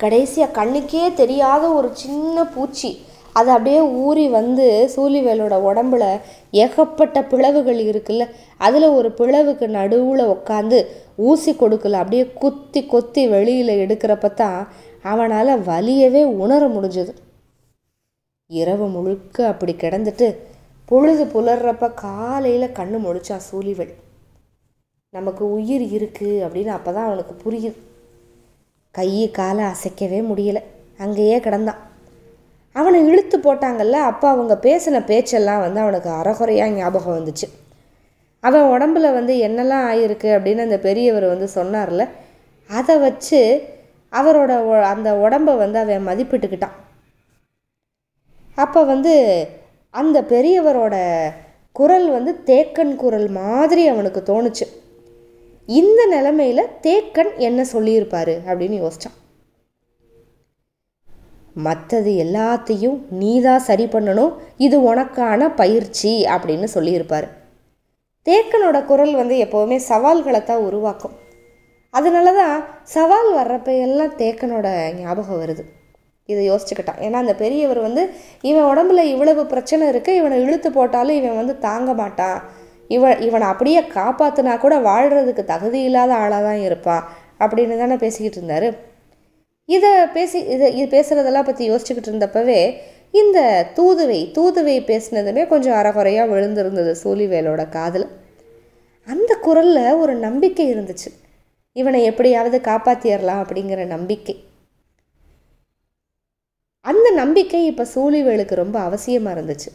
கடைசியாக 0.00 0.56
கண்ணுக்கே 0.58 1.04
தெரியாத 1.20 1.64
ஒரு 1.78 1.88
சின்ன 2.02 2.44
பூச்சி. 2.54 2.90
அது 3.36 3.50
அப்படியே 3.54 3.80
ஊறி 4.02 4.24
வந்து 4.36 4.66
சூழிவேலோட 4.94 5.54
உடம்புல 5.68 6.04
ஏகப்பட்ட 6.62 7.18
பிளவுகள் 7.32 7.80
இருக்குல்ல 7.90 8.24
அதில் 8.66 8.86
ஒரு 8.98 9.08
பிளவுக்கு 9.18 9.66
நடுவில் 9.78 10.24
உட்காந்து 10.34 10.78
ஊசி 11.28 11.52
கொடுக்கல 11.52 12.00
அப்படியே 12.02 12.24
குத்தி 12.42 12.80
கொத்தி 12.92 13.22
வெளியில் 13.34 13.72
எடுக்கிறப்ப 13.84 14.32
தான் 14.42 14.60
அவனால் 15.12 15.52
வலியவே 15.70 16.22
உணர 16.44 16.62
முடிஞ்சது. 16.68 17.12
இரவு 18.50 18.86
முழுக்க 18.88 19.46
அப்படி 19.46 19.72
கிடந்துட்டு 19.80 20.26
பொழுது 20.88 21.24
புலர்றப்ப 21.32 21.86
காலையில் 21.94 22.74
கண்ணு 22.78 22.98
முழிச்சான் 23.06 23.44
சூழிவள். 23.48 23.90
நமக்கு 25.14 25.44
உயிர் 25.56 25.84
இருக்குது 25.96 26.38
அப்படின்னு 26.44 26.72
அப்போ 26.76 26.90
தான் 26.92 27.08
அவனுக்கு 27.08 27.34
புரியுது 27.42 27.78
கை 28.94 29.10
காலை 29.30 29.64
அசைக்கவே 29.72 30.20
முடியலை. 30.30 30.62
அங்கேயே 30.98 31.36
கிடந்தான் 31.38 31.82
அவனை 32.76 32.98
இழுத்து 33.10 33.36
போட்டாங்கல்ல 33.38 34.00
அப்போ 34.10 34.26
அவங்க 34.28 34.58
பேசின 34.62 35.04
பேச்செல்லாம் 35.04 35.62
வந்து 35.66 35.80
அவனுக்கு 35.80 36.10
அறகுறையாக 36.20 36.76
ஞாபகம் 36.80 37.18
வந்துச்சு. 37.18 37.46
அவன் 38.44 38.68
உடம்புல 38.74 39.12
வந்து 39.20 39.36
என்னெல்லாம் 39.48 39.86
ஆயிருக்கு 39.92 40.28
அப்படின்னு 40.38 40.68
அந்த 40.68 40.80
பெரியவர் 40.88 41.32
வந்து 41.34 41.48
சொன்னார்ல 41.54 42.02
அதை 42.70 42.98
வச்சு 43.06 43.40
அவரோட 44.12 44.52
அந்த 44.94 45.08
உடம்பை 45.26 45.54
வந்து 45.56 45.78
அவன் 45.78 46.08
மதிப்பிட்டுக்கிட்டான். 46.10 46.76
அப்போ 48.64 48.80
வந்து 48.92 49.14
அந்த 49.94 50.18
பெரியவரோட 50.32 50.96
குரல் 51.76 52.06
வந்து 52.10 52.32
தேக்கன் 52.50 52.94
குரல் 53.02 53.28
மாதிரி 53.40 53.82
அவனுக்கு 53.92 54.20
தோணுச்சு. 54.30 54.66
இந்த 55.68 56.00
நிலமையில 56.14 56.60
தேக்கன் 56.86 57.32
என்ன 57.48 57.60
சொல்லியிருப்பாரு 57.72 58.34
அப்படின்னு 58.48 58.76
யோசித்தான் 58.82 59.16
மற்றது 61.66 62.10
எல்லாத்தையும் 62.24 62.98
நீதான் 63.20 63.66
சரி 63.68 63.84
பண்ணணும் 63.84 64.32
இது 64.66 64.76
உனக்கான 64.90 65.48
பயிற்சி 65.60 66.12
அப்படின்னு 66.34 66.66
சொல்லியிருப்பார். 66.74 67.26
தேக்கனோட 68.26 68.78
குரல் 68.84 69.14
வந்து 69.20 69.36
எப்போவுமே 69.44 69.76
சவால்களை 69.90 70.40
தான் 70.44 70.66
உருவாக்கும். 70.68 71.16
அதனால 71.94 72.32
தான் 72.32 72.56
சவால் 72.94 73.30
வர்றப்ப 73.36 73.78
எல்லாம் 73.86 74.16
தேக்கனோட 74.22 74.68
ஞாபகம் 75.00 75.40
வருது. 75.42 75.64
இதை 76.28 76.42
யோசிச்சுக்கிட்டான். 76.50 77.00
ஏன்னா 77.06 77.18
அந்த 77.24 77.34
பெரியவர் 77.42 77.80
வந்து 77.86 78.02
இவன் 78.50 78.68
உடம்புல 78.70 79.02
இவ்வளவு 79.12 79.42
பிரச்சனை 79.52 79.84
இருக்குது 79.92 80.18
இவனை 80.20 80.38
இழுத்து 80.44 80.70
போட்டாலும் 80.72 81.18
இவன் 81.20 81.38
வந்து 81.40 81.54
தாங்க 81.58 81.92
மாட்டான். 81.92 82.38
இவன் 82.96 83.20
இவனை 83.28 83.46
அப்படியே 83.52 83.80
காப்பாற்றினா 83.96 84.52
கூட 84.58 84.74
வாழ்கிறதுக்கு 84.80 85.44
தகுதி 85.44 85.80
இல்லாத 85.88 86.12
ஆளாக 86.14 86.42
தான் 86.42 86.62
இருப்பான். 86.68 87.02
அப்படின்னு 87.40 87.80
தானே 87.80 87.96
பேசிக்கிட்டு 88.04 88.38
இருந்தார். 88.40 88.68
இதை 89.68 89.90
பேசி 90.16 90.38
இதை 90.54 90.68
இது 90.76 90.86
பேசுகிறதெல்லாம் 90.96 91.48
பற்றி 91.48 91.64
யோசிச்சுக்கிட்டு 91.70 92.10
இருந்தப்பவே 92.10 92.60
இந்த 93.14 93.38
தூதுவை 93.76 94.20
தூதுவை 94.36 94.76
பேசினதுமே 94.90 95.42
கொஞ்சம் 95.46 95.76
அறகுறையாக 95.80 96.30
விழுந்திருந்தது 96.32 96.92
சூலிவேலோட 97.02 97.62
காதில். 97.68 98.06
அந்த 99.08 99.32
குரலில் 99.46 99.98
ஒரு 100.02 100.14
நம்பிக்கை 100.26 100.66
இருந்துச்சு. 100.74 101.10
இவனை 101.76 102.00
எப்படியாவது 102.04 102.58
காப்பாற்றிடலாம் 102.68 103.42
அப்படிங்கிற 103.44 103.86
நம்பிக்கை. 103.86 104.34
அந்த 106.90 107.10
நம்பிக்கை 107.10 107.60
இப்போ 107.66 107.84
சூழிவேலுக்கு 107.94 108.54
ரொம்ப 108.54 108.76
அவசியமாக 108.88 109.34
இருந்துச்சு. 109.36 109.70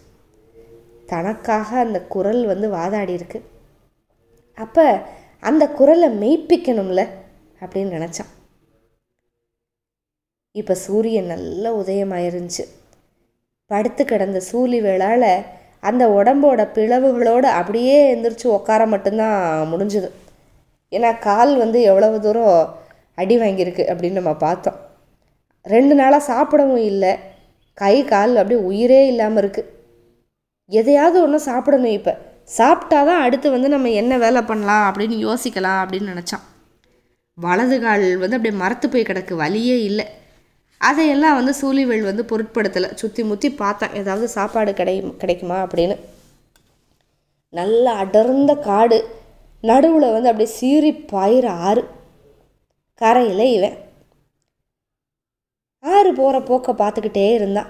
தனக்காக 1.11 1.69
அந்த 1.85 1.99
குரல் 2.13 2.45
வந்து 2.45 2.69
வாதாடி 2.69 3.13
இருக்கு. 3.13 3.39
அப்போ 4.57 4.85
அந்த 5.39 5.63
குரலை 5.79 6.09
மெய்ப்பிக்கணும்ல 6.21 7.01
அப்படின்னு 7.61 7.95
நினச்சான். 7.97 8.31
இப்போ 10.51 10.73
சூரியன் 10.85 11.31
நல்ல 11.33 11.71
உதயமாயிருந்துச்சு. 11.81 12.63
படுத்து 13.71 14.03
கிடந்த 14.05 14.39
சூழி 14.39 14.79
வேளால் 14.81 15.29
அந்த 15.89 16.03
உடம்போட 16.17 16.61
பிளவுகளோடு 16.75 17.47
அப்படியே 17.59 17.97
எந்திரிச்சு 18.15 18.47
உட்கார 18.57 18.81
மட்டும்தான் 18.93 19.37
முடிஞ்சுது. 19.71 20.09
ஏன்னா 20.91 21.11
கால் 21.19 21.53
வந்து 21.57 21.81
எவ்வளவு 21.91 22.17
தூரம் 22.25 22.57
அடி 23.21 23.37
வாங்கியிருக்கு 23.39 23.83
அப்படின்னு 23.91 24.19
நம்ம 24.21 24.35
பார்த்தோம். 24.47 24.79
ரெண்டு 25.65 25.95
நாளாக 25.95 26.27
சாப்பிடவும் 26.31 26.83
இல்லை. 26.91 27.13
கை 27.77 27.95
கால் 28.05 28.33
அப்படியே 28.35 28.61
உயிரே 28.69 29.01
இல்லாமல் 29.11 29.41
இருக்குது 29.43 29.69
எதையாவது 30.71 31.17
ஒன்று 31.21 31.39
சாப்பிடணும் 31.49 31.95
இப்போ. 31.99 32.13
சாப்பிட்டா 32.57 33.03
தான் 33.03 33.21
அடுத்து 33.25 33.47
வந்து 33.51 33.69
நம்ம 33.69 33.89
என்ன 33.89 34.17
வேலை 34.17 34.41
பண்ணலாம் 34.41 34.85
அப்படின்னு 34.89 35.17
யோசிக்கலாம் 35.27 35.79
அப்படின்னு 35.83 36.11
நினச்சான். 36.13 36.43
வலது 37.37 37.77
கால் 37.79 38.17
வந்து 38.23 38.35
அப்படியே 38.37 38.55
மரத்து 38.63 38.87
போய் 38.89 39.07
கிடக்கு 39.09 39.35
வழியே 39.35 39.77
இல்லை. 39.89 40.05
அதையெல்லாம் 40.81 41.37
வந்து 41.39 41.53
சூழிவேல் 41.61 42.09
வந்து 42.09 42.23
பொருட்படுத்தலை. 42.31 42.89
சுற்றி 42.93 43.23
முற்றி 43.23 43.49
பார்த்தேன். 43.49 43.95
ஏதாவது 44.01 44.27
சாப்பாடு 44.27 44.73
கிடை 44.73 44.95
கிடைக்குமா 45.21 45.57
அப்படின்னு. 45.65 45.95
நல்ல 47.49 47.91
அடர்ந்த 48.03 48.55
காடு. 48.55 48.99
நடுவில் 49.63 50.13
வந்து 50.15 50.29
அப்படியே 50.29 50.51
சீறி 50.59 50.91
பாயிற 51.11 51.47
ஆறு. 51.67 51.83
கரையில் 53.01 53.45
இவன். 53.57 53.77
ஆறு 55.83 56.13
போகிற 56.13 56.41
போக்கை 56.41 56.73
பார்த்துக்கிட்டே 56.73 57.33
இருந்தான் 57.33 57.67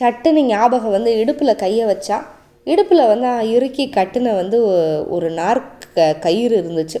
சட்டுன்னு 0.00 0.40
ஞாபகம் 0.42 0.90
வந்து 0.90 1.18
இடுப்பில் 1.18 1.56
கையை 1.56 1.86
வச்சா 1.86 2.22
இடுப்பில் 2.64 3.06
வந்து 3.06 3.50
இறுக்கி 3.50 3.88
கட்டின 3.88 4.34
வந்து 4.34 4.58
ஒரு 5.10 5.30
நார் 5.30 5.62
க- 5.94 6.16
கயிறு 6.20 6.62
இருந்துச்சு. 6.62 7.00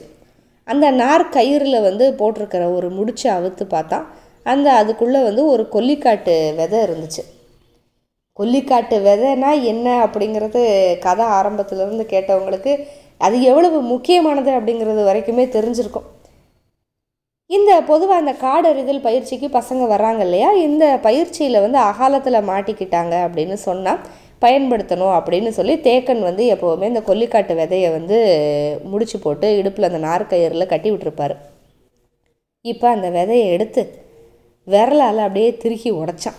அந்த 0.64 0.90
நார் 0.90 1.28
கயிறில் 1.28 1.82
வந்து 1.82 2.14
போட்டிருக்கிற 2.14 2.74
ஒரு 2.74 2.90
முடிச்சை 2.90 3.26
அவுத்து 3.26 3.62
பார்த்தா 3.70 4.04
அந்த 4.44 4.72
அதுக்குள்ளே 4.72 5.22
வந்து 5.22 5.46
ஒரு 5.46 5.68
கொல்லிக்காட்டு 5.72 6.54
விதை 6.56 6.78
இருந்துச்சு. 6.80 7.22
கொல்லிக்காட்டு 8.40 8.98
விதைனா 8.98 9.62
என்ன 9.62 10.04
அப்படிங்கிறது 10.04 10.62
கதை 10.98 11.24
ஆரம்பத்துலேருந்து 11.26 12.04
கேட்டவங்களுக்கு 12.04 12.86
அது 13.18 13.42
எவ்வளவு 13.42 13.80
முக்கியமானது 13.82 14.50
அப்படிங்கிறது 14.50 15.04
வரைக்குமே 15.06 15.46
தெரிஞ்சிருக்கும். 15.48 16.17
இந்த 17.50 17.72
பொதுவாக 17.90 18.20
அந்த 18.20 18.32
காடறிதல் 18.42 19.04
பயிற்சிக்கு 19.04 19.48
பசங்க 19.48 19.82
வர்றாங்க 19.92 20.22
இல்லையா? 20.26 20.48
இந்த 20.66 20.84
பயிற்சியில் 21.06 21.62
வந்து 21.64 21.78
அகாலத்தில் 21.90 22.46
மாட்டிக்கிட்டாங்க 22.48 23.14
அப்படின்னு 23.26 23.56
சொன்னால் 23.66 24.02
பயன்படுத்தணும் 24.42 25.14
அப்படின்னு 25.18 25.50
சொல்லி 25.58 25.74
தேக்கன் 25.86 26.20
வந்து 26.26 26.42
எப்போவுமே 26.54 26.88
இந்த 26.90 27.02
கொல்லிக்காட்டு 27.06 27.54
விதையை 27.60 27.88
வந்து 27.92 28.18
முடிச்சு 28.90 29.18
போட்டு 29.20 29.46
இடுப்பில் 29.60 29.88
அந்த 29.88 30.00
நார்க்கயிறில் 30.08 30.70
கட்டி 30.72 30.90
விட்டுருப்பார். 30.90 31.34
இப்போ 32.64 32.86
அந்த 32.90 33.08
விதையை 33.16 33.46
எடுத்து 33.54 33.82
விரலால் 34.66 35.24
அப்படியே 35.26 35.48
திருக்கி 35.62 35.90
உடைச்சான். 36.00 36.38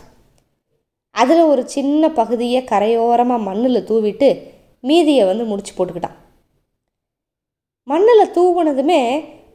அதில் 1.15 1.43
ஒரு 1.53 1.63
சின்ன 1.75 2.11
பகுதியை 2.19 2.61
கரையோரமாக 2.71 3.47
மண்ணில் 3.49 3.87
தூவிட்டு 3.89 4.29
மீதியை 4.83 5.25
வந்து 5.25 5.45
முடிச்சு 5.51 5.73
போட்டுக்கிட்டான். 5.73 6.17
மண்ணில் 7.91 8.33
தூவுனதுமே 8.37 9.01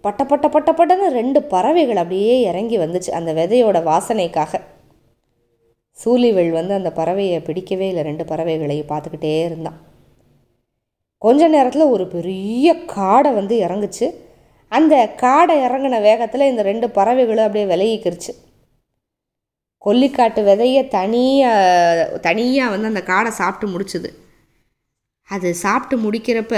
பட்ட 0.04 0.22
பட்ட 0.30 0.46
பட்ட 0.54 0.70
பட்டன்னு 0.78 1.08
ரெண்டு 1.20 1.42
பறவைகள் 1.52 2.00
அப்படியே 2.02 2.34
இறங்கி 2.50 2.76
வந்துச்சு 2.78 3.10
அந்த 3.18 3.30
விதையோட 3.38 3.78
வாசனைக்காக. 3.90 4.52
சூலிவெள் 5.98 6.50
வந்து 6.50 6.74
அந்த 6.78 6.90
பறவையை 6.96 7.38
பிடிக்கவே 7.48 7.88
இல்லை. 7.88 8.02
ரெண்டு 8.10 8.24
பறவைகளையும் 8.24 8.90
பார்த்துக்கிட்டே 8.92 9.34
இருந்தான். 9.44 9.78
கொஞ்ச 11.24 11.48
நேரத்தில் 11.48 11.92
ஒரு 11.94 12.06
பெரிய 12.06 12.72
காடை 12.96 13.30
வந்து 13.34 13.56
இறங்குச்சு. 13.66 14.06
அந்த 14.72 14.94
காடை 15.22 15.54
இறங்கின 15.66 16.00
வேகத்தில் 16.08 16.50
இந்த 16.50 16.62
ரெண்டு 16.70 16.86
பறவைகளும் 16.90 17.46
அப்படியே 17.46 17.66
விலகிக்கிருச்சு. 17.72 18.32
கொல்லிக்காட்டு 19.86 20.42
விதைய 20.50 20.78
தனியாக 20.88 22.18
தனியாக 22.26 22.72
வந்து 22.74 22.90
அந்த 22.92 23.02
காடை 23.12 23.30
சாப்பிட்டு 23.40 23.66
முடிச்சுது. 23.74 24.10
அது 25.30 25.48
சாப்பிட்டு 25.54 25.96
முடிக்கிறப்ப 26.02 26.54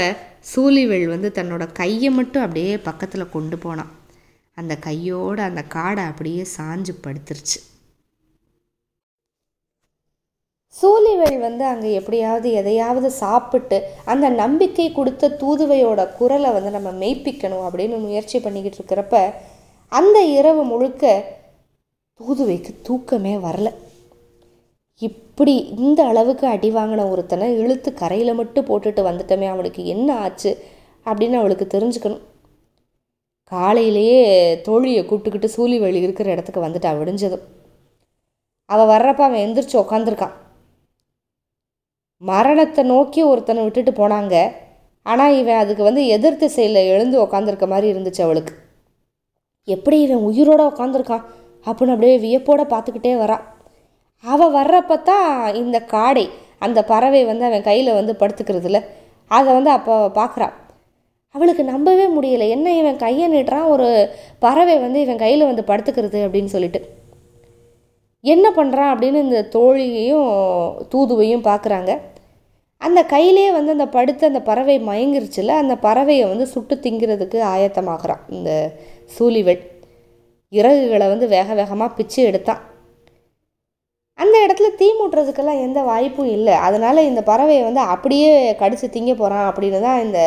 சூலிவெள் 0.52 1.07
வந்து 1.12 1.29
தன்னோட 1.37 1.64
கையை 1.72 2.11
மட்டும் 2.11 2.44
அப்படியே 2.46 2.72
பக்கத்தில் 2.88 3.33
கொண்டு 3.37 3.57
போனான். 3.59 3.92
அந்த 4.57 4.74
கையோட 4.87 5.38
அந்த 5.48 5.62
காடை 5.74 6.02
அப்படியே 6.11 6.42
சாஞ்சு 6.57 6.92
படுத்துருச்சு. 7.05 7.59
சூழிவேல் 10.74 11.38
வந்து 11.46 11.64
அங்கே 11.64 11.90
எப்படியாவது 11.92 12.48
எதையாவது 12.61 13.09
சாப்பிட்டு 13.22 13.76
அந்த 14.12 14.26
நம்பிக்கை 14.42 14.88
கொடுத்த 14.92 15.35
தூதுவையோட 15.42 16.00
குரலை 16.18 16.50
வந்து 16.57 16.70
நம்ம 16.76 16.90
மெய்ப்பிக்கணும் 17.02 17.64
அப்படின்னு 17.68 17.98
முயற்சி 18.07 18.38
பண்ணிக்கிட்டு 18.40 18.81
இருக்கிறப்ப 18.81 19.22
அந்த 19.92 20.18
இரவு 20.38 20.62
முழுக்க 20.72 21.05
தூதுவைக்கு 22.20 22.72
தூக்கமே 22.83 23.35
வரல. 23.46 23.70
இப்படி 25.37 25.55
இந்த 25.87 26.01
அளவுக்கு 26.11 26.44
அடி 26.46 26.68
வாங்கின 26.75 27.03
ஒருத்தனை 27.12 27.46
இழுத்து 27.62 27.88
கரையில் 27.94 28.37
மட்டும் 28.38 28.66
போட்டுட்டு 28.68 29.01
வந்துட்டோமே 29.07 29.46
அவனுக்கு 29.55 29.81
என்ன 29.94 30.07
ஆச்சு 30.27 30.51
அப்படின்னு 31.07 31.37
அவளுக்கு 31.40 31.66
தெரிஞ்சுக்கணும். 31.75 32.22
காலையிலேயே 33.53 34.20
தோழியை 34.66 35.03
கூப்பிட்டுக்கிட்டு 35.09 35.49
சூழிவெளி 35.57 36.01
இருக்கிற 36.03 36.31
இடத்துக்கு 36.35 36.61
வந்துட்டா 36.64 36.90
விடிஞ்சதும். 37.01 37.42
அவள் 38.70 38.90
வர்றப்ப 38.92 39.25
அவன் 39.27 39.42
எந்திரிச்சு 39.46 39.77
உக்காந்துருக்கான். 39.83 40.33
மரணத்தை 42.22 42.85
நோக்கி 42.85 43.22
ஒருத்தனை 43.22 43.64
விட்டுட்டு 43.64 43.94
போனாங்க. 44.01 44.35
ஆனால் 45.03 45.37
இவன் 45.40 45.61
அதுக்கு 45.64 45.83
வந்து 45.83 46.05
எதிர் 46.16 46.40
திசையில் 46.44 46.81
எழுந்து 46.94 47.18
உக்காந்துருக்க 47.25 47.68
மாதிரி 47.75 47.90
இருந்துச்சு 47.92 48.22
அவளுக்கு. 48.29 48.55
எப்படி 49.68 49.99
இவன் 50.07 50.27
உயிரோடு 50.31 50.64
உக்காந்துருக்கான் 50.70 51.27
அப்படின்னு 51.66 51.96
அப்படியே 51.96 52.16
வியப்போட 52.25 52.64
பார்த்துக்கிட்டே 52.72 53.14
வரான். 53.25 53.44
அவள் 54.24 54.55
வர்றப்ப 54.59 55.02
தான் 55.02 55.55
இந்த 55.55 55.79
காடை 55.94 56.26
அந்த 56.59 56.85
பறவை 56.85 57.24
வந்து 57.24 57.44
அவன் 57.44 57.62
கையில் 57.62 57.96
வந்து 57.98 58.12
படுத்துக்கிறதுல. 58.20 58.79
அதை 59.31 59.48
வந்து 59.55 59.70
அப்போ 59.70 59.94
பார்க்குறான் 60.20 60.55
அவளுக்கு 61.35 61.64
நம்பவே 61.64 62.07
முடியல 62.07 62.44
என்ன 62.48 62.66
இவன் 62.76 62.96
கையை 62.96 63.26
நீட்டுறான் 63.33 63.68
ஒரு 63.68 63.88
பறவை 64.38 64.79
வந்து 64.79 64.98
இவன் 65.00 65.22
கையில் 65.24 65.44
வந்து 65.44 65.62
படுத்துக்கிறது 65.62 66.18
அப்படின்னு 66.26 66.50
சொல்லிட்டு. 66.55 66.81
என்ன 68.24 68.46
பண்ணுறான் 68.50 68.92
அப்படின்னு 68.92 69.18
இந்த 69.26 69.40
தோழியையும் 69.57 70.31
தூதுவையும் 70.92 71.44
பார்க்குறாங்க 71.48 71.92
அந்த 72.83 73.00
கையிலே 73.05 73.50
வந்து 73.50 73.70
அந்த 73.72 73.87
படுத்து 73.88 74.24
அந்த 74.26 74.40
பறவை 74.42 74.76
மயங்கிருச்சுல 74.88 75.55
அந்த 75.62 75.74
பறவையை 75.83 76.24
வந்து 76.29 76.46
சுட்டு 76.46 76.74
திங்கிறதுக்கு 76.76 77.38
ஆயத்தமாகறான் 77.55 78.22
இந்த 78.29 78.50
சூலிவெட். 79.16 79.62
இறகுகளை 80.52 81.07
வந்து 81.12 81.29
வேக 81.29 81.55
வேகமாக 81.55 81.94
பிச்சு 81.94 82.22
எடுத்தான். 82.22 82.62
அந்த 84.22 84.37
இடத்துல 84.44 84.68
தீ 84.81 84.87
மூட்டுறதுக்கெல்லாம் 84.98 85.62
எந்த 85.66 85.81
வாய்ப்பும் 85.88 86.31
இல்லை. 86.37 86.55
அதனால் 86.66 87.09
இந்த 87.09 87.20
பறவையை 87.31 87.62
வந்து 87.66 87.83
அப்படியே 87.94 88.31
கடித்து 88.61 88.87
திங்க 88.94 89.12
போகிறான் 89.20 89.48
அப்படின்னு 89.48 89.81
தான் 89.87 90.02
இந்த 90.05 90.20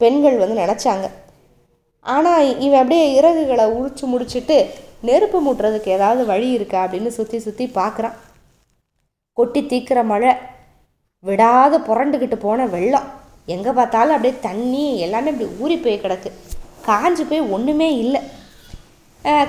பெண்கள் 0.00 0.40
வந்து 0.42 0.56
நினச்சாங்க. 0.62 1.06
ஆனால் 2.14 2.48
இவன் 2.64 2.80
அப்படியே 2.82 3.04
இறகுகளை 3.18 3.66
உரிச்சு 3.76 4.04
முடிச்சுட்டு 4.12 4.56
நெருப்பு 5.08 5.38
மூட்டுறதுக்கு 5.46 5.94
ஏதாவது 5.96 6.22
வழி 6.32 6.48
இருக்கா 6.56 6.78
அப்படின்னு 6.84 7.10
சுற்றி 7.18 7.38
சுற்றி 7.46 7.64
பார்க்குறான் 7.78 8.18
கொட்டி 9.38 9.60
தீக்கிற 9.70 10.00
மழை 10.10 10.32
விடாத 11.24 11.74
புரண்டுக்கிட்டு 11.88 12.36
போன 12.44 12.66
வெள்ளம். 12.74 13.08
எங்கே 13.54 13.72
பார்த்தாலும் 13.78 14.14
அப்படியே 14.16 14.34
தண்ணி 14.48 14.84
எல்லாமே 15.06 15.32
இப்படி 15.32 15.48
ஊறி 15.62 15.76
போய் 15.84 16.02
கிடக்கு. 16.04 16.30
காஞ்சு 16.88 17.24
போய் 17.30 17.50
ஒன்றுமே 17.54 17.88
இல்லை. 18.04 18.20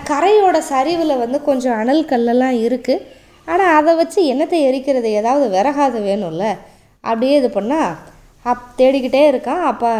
கரையோட 0.09 0.57
சரிவில் 0.71 1.21
வந்து 1.23 1.37
கொஞ்சம் 1.49 1.77
அனல் 1.81 2.09
கல்லெல்லாம் 2.11 2.57
இருக்குது 2.65 3.14
ஆனால் 3.51 3.75
அதை 3.79 3.91
வச்சு 4.01 4.19
என்னத்தை 4.33 4.59
எரிக்கிறது? 4.69 5.09
ஏதாவது 5.19 5.45
விறகாது 5.55 5.99
வேணும்ல. 6.09 6.45
அப்படியே 7.03 7.35
இது 7.41 7.49
பண்ணால் 7.57 7.91
அப் 8.51 8.63
தேடிக்கிட்டே 8.79 9.23
இருக்கான். 9.31 9.63
அப்போ 9.71 9.91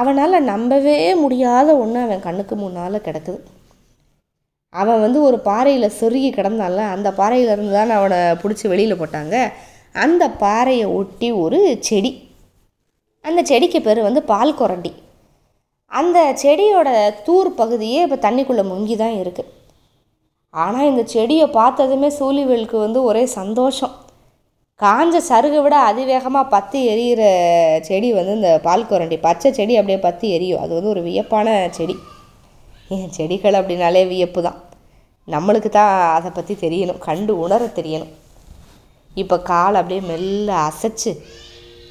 அவனால் 0.00 0.46
நம்பவே 0.52 0.96
முடியாத 1.22 1.68
ஒன்று 1.82 2.00
அவன் 2.06 2.26
கண்ணுக்கு 2.26 2.56
முன்னால் 2.56 3.04
கிடக்குது. 3.06 3.40
அவன் 4.74 5.02
வந்து 5.04 5.18
ஒரு 5.28 5.38
பாறையில் 5.48 5.96
சொருகி 5.98 6.30
கிடந்தான்ல 6.36 6.82
அந்த 6.94 7.08
பாறையிலேருந்து 7.20 7.74
தான் 7.78 7.96
அவனை 7.98 8.18
பிடிச்சி 8.42 8.66
வெளியில் 8.72 9.00
போட்டாங்க. 9.00 9.36
அந்த 10.04 10.24
பாறையை 10.44 10.86
ஒட்டி 11.00 11.28
ஒரு 11.44 11.60
செடி. 11.88 12.12
அந்த 13.24 13.40
செடிக்கு 13.50 13.80
பேர் 13.86 14.06
வந்து 14.08 14.22
பால் 14.32 14.58
கொரண்டி. 14.60 14.92
அந்த 15.98 16.18
செடியோட 16.42 16.88
தூர் 17.26 17.50
பகுதியே 17.60 18.00
இப்போ 18.06 18.18
தண்ணிக்குள்ளே 18.26 18.64
முங்கி 18.72 18.96
தான் 19.02 19.16
இருக்குது 19.22 19.50
ஆனால் 20.54 20.88
இந்த 20.90 21.02
செடியை 21.14 21.46
பார்த்ததுமே 21.56 22.08
சூழிவேலுக்கு 22.18 22.76
வந்து 22.84 23.00
ஒரே 23.08 23.24
சந்தோஷம். 23.38 23.94
காஞ்ச 24.80 25.16
சருகை 25.28 25.60
விட 25.62 25.76
அதிவேகமாக 25.90 26.52
பற்றி 26.54 26.78
எரியிற 26.92 27.22
செடி 27.88 28.08
வந்து 28.18 28.32
இந்த 28.38 28.50
பால் 28.66 28.88
குரண்டி 28.90 29.16
பச்சை 29.26 29.50
செடி 29.58 29.74
அப்படியே 29.80 29.98
பற்றி 30.06 30.26
எரியும். 30.36 30.62
அது 30.64 30.72
வந்து 30.76 30.92
ஒரு 30.94 31.02
வியப்பான 31.08 31.56
செடி. 31.78 31.96
ஏன் 32.96 33.10
செடிகள் 33.16 33.58
அப்படின்னாலே 33.60 34.02
வியப்பு 34.12 34.42
தான். 34.46 34.58
நம்மளுக்கு 35.28 35.70
தான் 35.78 35.94
அதை 36.16 36.30
பற்றி 36.38 36.54
தெரியணும் 36.64 37.02
கண்டு 37.08 37.32
உணர 37.44 37.62
தெரியணும். 37.78 38.12
இப்போ 39.22 39.36
கால் 39.52 39.78
அப்படியே 39.80 40.02
மெல்ல 40.10 40.50
அசைச்சு 40.68 41.12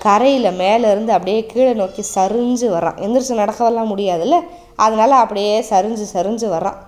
கரையில் 0.06 0.58
மேலேருந்து 0.62 1.12
அப்படியே 1.18 1.40
கீழே 1.52 1.72
நோக்கி 1.82 2.04
சரிஞ்சு 2.16 2.68
வர்றான். 2.76 3.00
எந்திரிச்சு 3.06 3.42
நடக்கவெல்லாம் 3.44 3.92
முடியாதுல்ல? 3.94 4.38
அதனால் 4.86 5.22
அப்படியே 5.24 5.54
சரிஞ்சு 5.72 6.06
சரிஞ்சு 6.16 6.48
வர்றான். 6.56 6.80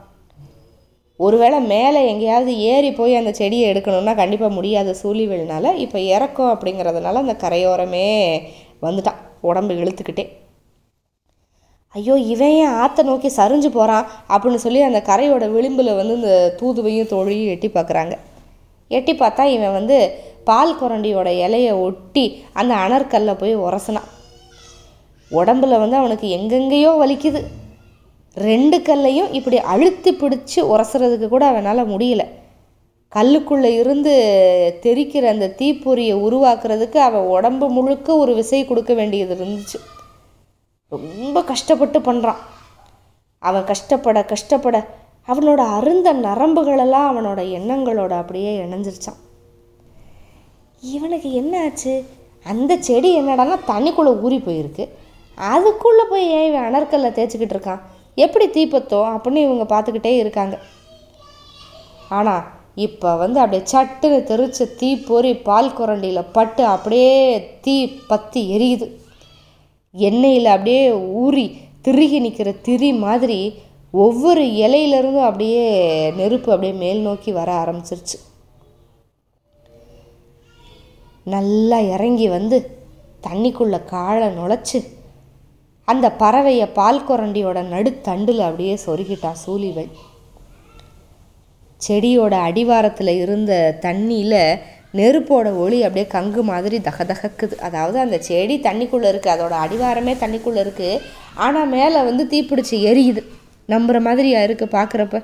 ஒருவேளை 1.19 1.59
மேலே 1.71 2.01
எங்கேயாவது 2.07 2.51
ஏறி 2.71 2.91
போய் 2.91 3.15
அந்த 3.15 3.31
செடியை 3.39 3.63
எடுக்கணும்னா 3.71 4.13
கண்டிப்பாக 4.19 4.55
முடியாத 4.57 4.95
சூழிவேல்னால 5.01 5.73
இப்போ 5.85 5.99
இறக்கம் 5.99 6.51
அப்படிங்கிறதுனால 6.53 7.21
அந்த 7.23 7.35
கரையோரமே 7.43 8.05
வந்துட்டான் 8.85 9.19
உடம்பு 9.41 9.73
இழுத்துக்கிட்டே. 9.73 10.25
ஐயோ 11.95 12.15
இவன் 12.33 12.55
ஏன் 12.61 12.75
ஆற்றை 12.81 13.03
நோக்கி 13.05 13.29
சரிஞ்சு 13.37 13.69
போகிறான் 13.69 14.07
அப்படின்னு 14.33 14.63
சொல்லி 14.65 14.81
அந்த 14.81 14.99
கரையோட 15.07 15.45
விளிம்பில் 15.51 15.97
வந்து 15.99 16.15
இந்த 16.15 16.33
தூதுவையும் 16.59 17.11
தோழியும் 17.13 17.51
எட்டி 17.53 17.69
பார்க்குறாங்க 17.75 18.15
எட்டி 18.87 19.13
பார்த்தா 19.13 19.43
இவன் 19.55 19.77
வந்து 19.79 19.97
பால் 20.43 20.77
குரண்டியோட 20.81 21.29
இலையை 21.45 21.73
ஒட்டி 21.85 22.25
அந்த 22.53 22.73
அனற்கல்ல 22.75 23.33
போய் 23.37 23.55
உரசினான். 23.57 24.09
உடம்புல 25.31 25.79
வந்து 25.79 25.95
அவனுக்கு 25.95 26.27
எங்கெங்கேயோ 26.37 26.91
வலிக்குது. 27.01 27.41
ரெண்டு 28.33 28.81
கல்லையும் 28.81 29.33
இப்படி 29.33 29.59
அழுத்தி 29.59 30.11
பிடிச்சி 30.13 30.55
உரசுறதுக்கு 30.55 31.27
கூட 31.27 31.45
அவனால் 31.45 31.89
முடியல. 31.89 32.25
கல்லுக்குள்ளே 33.15 33.79
இருந்து 33.79 34.13
தெரிக்கிற 34.81 35.23
அந்த 35.23 35.55
தீப்பொறியை 35.57 36.15
உருவாக்குறதுக்கு 36.15 36.97
அவன் 36.97 37.21
உடம்பு 37.21 37.69
முழுக்க 37.69 38.17
ஒரு 38.17 38.33
விசை 38.33 38.65
கொடுக்க 38.65 38.93
வேண்டியது 38.93 39.35
இருந்துச்சு. 39.35 39.79
ரொம்ப 40.89 41.43
கஷ்டப்பட்டு 41.43 41.99
பண்ணுறான் 41.99 42.41
அவன் 43.39 43.63
கஷ்டப்பட 43.63 44.23
கஷ்டப்பட 44.23 44.87
அவனோட 45.27 45.57
அருந்த 45.57 46.13
நரம்புகளெல்லாம் 46.13 47.07
அவனோட 47.09 47.41
எண்ணங்களோட 47.57 48.09
அப்படியே 48.09 48.63
இணைஞ்சிருச்சான். 48.63 49.19
இவனுக்கு 50.81 51.33
என்ன 51.33 51.63
ஆச்சு? 51.63 52.05
அந்த 52.43 52.77
செடி 52.77 53.19
என்னடான்னா 53.19 53.59
தண்ணிக்குள்ளே 53.67 54.21
ஊறி 54.21 54.37
போயிருக்கு. 54.37 54.89
அதுக்குள்ளே 55.35 56.03
போய் 56.09 56.29
ஏன் 56.29 56.47
இவன் 56.47 56.73
அனற்கல்ல 56.73 57.09
தேய்ச்சிக்கிட்டு 57.17 57.55
இருக்கான்? 57.57 57.79
எப்படி 58.25 58.45
தீப்பத்தோம் 58.55 59.11
அப்படின்னு 59.15 59.45
இவங்க 59.47 59.65
பார்த்துக்கிட்டே 59.71 60.13
இருக்காங்க. 60.21 60.55
ஆனால் 62.17 62.45
இப்போ 62.85 63.09
வந்து 63.21 63.39
அப்படியே 63.43 63.63
சட்டுன்னு 63.71 64.19
தெரிச்ச 64.29 64.67
தீ 64.79 64.89
பொறி 65.07 65.31
பால் 65.47 65.75
குரண்டியில் 65.77 66.29
பட்டு 66.37 66.63
அப்படியே 66.75 67.15
தீ 67.65 67.75
பற்றி 68.11 68.41
எரியுது. 68.55 68.87
எண்ணெயில் 69.95 70.47
அப்படியே 70.55 70.83
ஊறி 71.23 71.45
திருகி 71.85 72.17
நிற்கிற 72.25 72.49
திரி 72.67 72.89
மாதிரி 73.05 73.39
ஒவ்வொரு 74.05 74.43
இலையிலேருந்தும் 74.63 75.27
அப்படியே 75.29 75.63
நெருப்பு 76.17 76.49
அப்படியே 76.55 76.73
மேல் 76.83 76.99
நோக்கி 77.07 77.31
வர 77.37 77.49
ஆரம்பிச்சிருச்சு. 77.61 78.17
நல்லா 81.33 81.77
இறங்கி 81.95 82.27
வந்து 82.37 82.57
தண்ணிக்குள்ளே 83.25 83.79
காலை 83.93 84.27
நுழைச்சி 84.37 84.79
அந்த 85.91 86.07
பறவையை 86.21 86.67
பால் 86.79 87.05
குரண்டியோட 87.09 87.59
நடுத்தண்டில் 87.73 88.41
அப்படியே 88.47 88.75
சொருகிட்டான் 88.85 89.41
சூழிவள் 89.45 89.91
செடியோட 91.81 92.33
அடிவாரத்தில் 92.47 93.13
இருந்த 93.23 93.53
தண்ணியில் 93.85 94.41
நெருப்போட 94.99 95.47
ஒளி 95.63 95.79
அப்படியே 95.85 96.05
கங்கு 96.13 96.41
மாதிரி 96.49 96.77
தகதகக்குது. 96.87 97.55
அதாவது 97.67 97.97
அந்த 98.03 98.17
செடி 98.27 98.55
தண்ணிக்குள்ளே 98.67 99.07
இருக்குது 99.11 99.33
அதோட 99.35 99.55
அடிவாரமே 99.65 100.13
தண்ணிக்குள்ளே 100.23 100.61
இருக்குது 100.65 101.01
ஆனால் 101.45 101.71
மேலே 101.75 101.99
வந்து 102.09 102.23
தீப்பிடிச்சு 102.33 102.77
எரியுது. 102.91 103.21
நம்புகிற 103.69 103.99
மாதிரியா 104.07 104.39
இருக்குது 104.47 104.75
பார்க்குறப்ப 104.77 105.17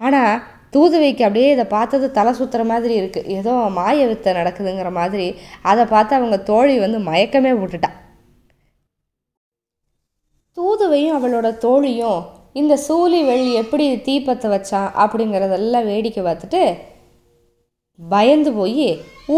ஆனால் 0.00 0.34
தூதுவைக்கு 0.74 1.22
அப்படியே 1.26 1.48
இதை 1.54 1.64
பார்த்தது 1.76 2.06
தலை 2.18 2.32
சுற்றுற 2.40 2.64
மாதிரி 2.72 2.94
இருக்குது 3.00 3.30
ஏதோ 3.38 3.52
மாய 3.78 4.06
வித்தை 4.10 4.32
நடக்குதுங்கிற 4.40 4.90
மாதிரி. 5.00 5.26
அதை 5.70 5.84
பார்த்து 5.94 6.18
அவங்க 6.18 6.38
தோழி 6.50 6.74
வந்து 6.84 6.98
மயக்கமே 7.10 7.52
விட்டுட்டா. 7.60 7.90
தூதுவையும் 10.56 11.16
அவளோட 11.18 11.48
தோழியும் 11.66 12.20
இந்த 12.60 12.74
சூழி 12.86 13.18
வெள்ளி 13.30 13.52
எப்படி 13.62 13.84
தீப்பத்தை 14.06 14.48
வச்சான் 14.54 14.88
அப்படிங்கிறதெல்லாம் 15.02 15.88
வேடிக்கை 15.90 16.22
பார்த்துட்டு 16.24 16.62
பயந்து 17.98 18.50
போய் 18.52 18.88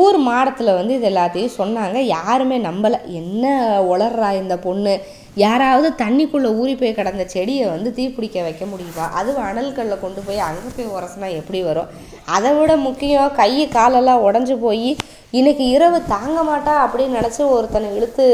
ஊர் 0.01 0.18
மாடத்தில் 0.29 0.77
வந்து 0.79 0.92
இது 0.99 1.07
எல்லாத்தையும் 1.11 1.57
சொன்னாங்க. 1.59 1.99
யாருமே 2.16 2.59
நம்பலை. 2.68 2.99
என்ன 3.21 3.45
உளர்றா 3.92 4.31
இந்த 4.42 4.55
பொண்ணு? 4.66 4.95
யாராவது 5.37 5.88
தண்ணிக்குள்ளே 6.01 6.49
ஊறி 6.61 6.75
போய் 6.77 6.95
கிடந்த 6.97 7.25
செடியை 7.35 7.66
வந்து 7.68 7.90
தீப்பிடிக்க 7.99 8.42
வைக்க 8.47 8.64
முடியுமா? 8.66 9.05
அதுவும் 9.18 9.45
அனல்களில் 9.51 10.03
கொண்டு 10.03 10.21
போய் 10.27 10.42
அங்கே 10.49 10.71
போய் 10.77 10.92
உரசினா 10.97 11.29
எப்படி 11.40 11.61
வரும்? 11.62 11.90
அதை 12.37 12.51
விட 12.59 12.73
முக்கியம் 12.77 13.35
கை 13.38 13.53
காலெல்லாம் 13.77 14.25
உடஞ்சி 14.29 14.57
போய் 14.61 14.90
இன்னைக்கு 15.31 15.68
இரவு 15.68 15.99
தாங்க 16.14 16.38
மாட்டா 16.49 16.75
அப்படின்னு 16.85 17.18
நினச்சி 17.18 17.42
ஒருத்தனை 17.57 17.95
இழுத்து 17.97 18.25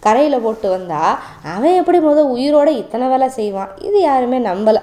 கரையில் 0.00 0.44
போட்டு 0.44 0.68
வந்தா 0.70 1.00
அவன் 1.54 1.78
எப்படி 1.80 2.00
முதல் 2.00 2.32
உயிரோட 2.34 2.68
இத்தனை 2.82 3.08
வேலை 3.08 3.28
செய்வான்? 3.28 3.72
இது 3.88 4.00
யாருமே 4.00 4.38
நம்பலை. 4.38 4.82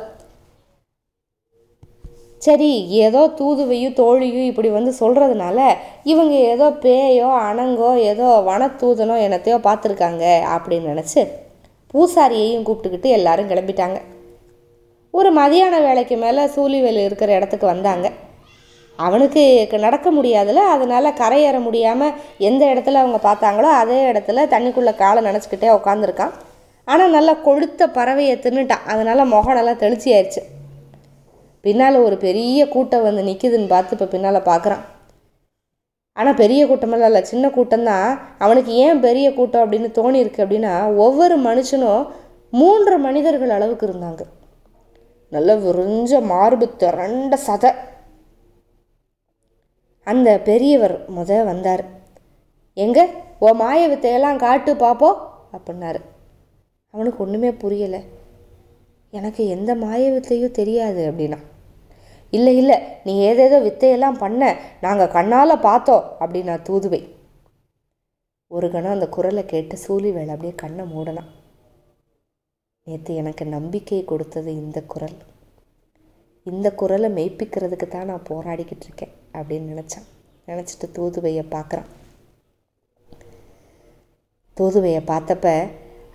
சரி 2.41 2.71
ஏதோ 2.87 3.21
தூதுவையும் 3.39 3.95
தோழியும் 3.99 4.49
இப்படி 4.49 4.69
வந்து 4.69 4.93
சொல்கிறதுனால 4.99 5.59
இவங்க 6.03 6.33
ஏதோ 6.33 6.69
பேயோ 6.85 7.29
அணங்கோ 7.49 7.91
ஏதோ 8.11 8.27
வனத்தூதனோ 8.49 9.17
என்னத்தையோ 9.27 9.59
பார்த்துருக்காங்க 9.69 10.25
அப்படின்னு 10.55 10.91
நினச்சி 10.93 11.23
பூசாரியையும் 11.93 12.65
கூப்பிட்டுக்கிட்டு 12.67 13.09
எல்லாரும் 13.17 13.49
கிளம்பிட்டாங்க. 13.51 13.97
ஒரு 15.13 15.29
மதியான 15.39 15.79
வேலைக்கு 15.87 16.15
மேலே 16.23 16.43
சூழிவேல் 16.53 17.01
இருக்கிற 17.07 17.29
இடத்துக்கு 17.37 17.67
வந்தாங்க. 17.71 18.07
அவனுக்கு 18.99 19.43
நடக்க 19.85 20.07
முடியாதுல 20.15 20.63
அதனால் 20.73 21.17
கரையேற 21.21 21.57
முடியாமல் 21.67 22.15
எந்த 22.49 22.63
இடத்துல 22.73 23.01
அவங்க 23.03 23.19
பார்த்தாங்களோ 23.27 23.69
அதே 23.81 23.99
இடத்துல 24.11 24.45
தண்ணிக்குள்ளே 24.53 24.93
காலை 25.03 25.21
நினச்சிக்கிட்டே 25.29 25.69
உட்காந்துருக்கான் 25.77 26.33
ஆனால் 26.87 27.13
நல்லா 27.15 27.33
கொழுத்த 27.47 27.87
பறவையை 27.97 28.35
தின்னுட்டான். 28.45 28.87
அதனால் 28.93 29.31
முகனெல்லாம் 29.33 29.81
தெளிச்சி 29.83 30.09
ஆயிடுச்சு 30.15 30.41
பின்னால் 31.65 31.97
ஒரு 32.05 32.15
பெரிய 32.25 32.61
கூட்டம் 32.73 33.05
வந்து 33.07 33.21
நிற்கிதுன்னு 33.29 33.73
பார்த்து 33.73 33.95
இப்போ 33.95 34.07
பின்னால் 34.13 34.47
பார்க்குறான் 34.49 34.83
ஆனால் 36.13 36.33
பெரிய 36.33 36.65
கூட்டமெல்லாம் 36.65 37.05
இல்லை. 37.05 37.23
சின்ன 37.23 37.47
கூட்டம்தான். 37.47 38.19
அவனுக்கு 38.37 38.73
ஏன் 38.73 38.99
பெரிய 38.99 39.33
கூட்டம் 39.33 39.71
அப்படின்னு 39.71 39.85
தோணியிருக்கு 39.97 40.43
அப்படின்னா 40.45 40.95
ஒவ்வொரு 40.95 41.39
மனுஷனும் 41.39 42.11
மூன்று 42.51 42.97
மனிதர்கள் 42.97 43.49
அளவுக்கு 43.49 43.87
இருந்தாங்க. 43.87 44.21
நல்ல 45.29 45.55
விரிஞ்ச 45.55 46.23
மார்பு 46.23 46.75
திரண்ட 46.75 47.39
சதை. 47.47 47.75
அந்த 50.03 50.39
பெரியவர் 50.39 51.11
முத 51.11 51.45
வந்தார். 51.45 51.85
எங்க? 52.73 53.09
ஓ 53.39 53.49
மாய 53.49 53.87
வித்தையெல்லாம் 53.87 54.35
காட்டு 54.35 54.75
பார்ப்போம் 54.75 55.33
அப்படின்னாரு. 55.53 56.01
அவனுக்கு 56.89 57.23
ஒன்றுமே 57.23 57.49
புரியலை. 57.49 58.01
எனக்கு 59.11 59.47
எந்த 59.47 59.75
மாய 59.75 60.11
வித்தையும் 60.11 60.51
தெரியாது 60.51 61.11
அப்படின்னா. 61.11 61.37
இல்லை 62.37 62.53
இல்லை 62.61 62.77
நீ 63.03 63.13
ஏதேதோ 63.29 63.57
வித்தையெல்லாம் 63.65 64.21
பண்ண 64.23 64.41
நாங்கள் 64.81 65.13
கண்ணால் 65.15 65.63
பார்த்தோம் 65.67 66.05
அப்படின்னா 66.19 66.55
தூதுவை. 66.69 67.01
ஒரு 68.51 68.67
கணம் 68.71 68.95
அந்த 68.95 69.07
குரலை 69.15 69.43
கேட்டு 69.45 69.75
சூழிவேல் 69.85 70.33
அப்படியே 70.33 70.53
கண்ணை 70.55 70.83
மூடனான். 70.93 71.29
நேற்று 72.87 73.11
எனக்கு 73.21 73.43
நம்பிக்கை 73.55 73.99
கொடுத்தது 74.05 74.49
இந்த 74.55 74.79
குரல். 74.93 75.17
இந்த 76.51 76.67
குரலை 76.79 77.09
மெய்ப்பிக்கிறதுக்கு 77.17 77.87
தான் 77.87 78.09
நான் 78.11 78.27
போராடிக்கிட்டு 78.29 78.85
இருக்கேன் 78.87 79.13
அப்படின்னு 79.33 79.71
நினச்சான். 79.73 80.07
நினச்சிட்டு 80.47 80.87
தூதுவையை 80.97 81.43
பார்க்குறான். 81.55 81.89
தூதுவையை 84.57 85.01
பார்த்தப்ப 85.11 85.47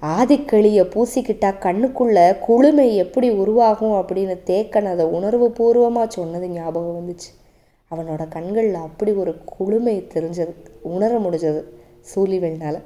ஆதிக்களியை 0.03 0.83
பூசிக்கிட்டா 0.95 1.51
கண்ணுக்குள்ள 1.65 2.37
குளுமை 2.49 2.95
எப்படி 2.95 3.31
உருவாகும் 3.31 3.93
அப்படின்னு 3.93 4.37
தேக்கன் 4.47 4.85
அதை 4.85 5.07
உணர்வு 5.07 5.51
பூர்வமாக 5.51 6.11
சொன்னது 6.11 6.49
ஞாபகம் 6.49 6.99
வந்துச்சு. 6.99 7.31
அவனோட 7.91 8.29
கண்களில் 8.29 8.75
அப்படி 8.75 9.13
ஒரு 9.13 9.35
குளுமை 9.59 9.95
தெரிஞ்சது 10.15 10.55
உணர 10.83 11.19
முடிஞ்சது 11.19 11.65
சூழிவேல்னால 12.15 12.77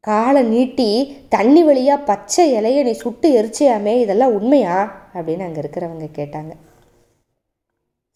காலை 0.00 0.42
நீட்டி 0.42 1.16
தண்ணி 1.28 1.62
வழியாக 1.64 2.04
பச்சை 2.04 2.52
இலைய 2.54 2.82
நீ 2.82 2.92
சுட்டு 2.92 3.28
எரிச்சியாமே 3.42 4.00
இதெல்லாம் 4.00 4.32
உண்மையா? 4.32 5.02
அப்படின்னு 5.14 5.44
அங்கே 5.44 5.60
இருக்கிறவங்க 5.60 6.08
கேட்டாங்க. 6.16 6.52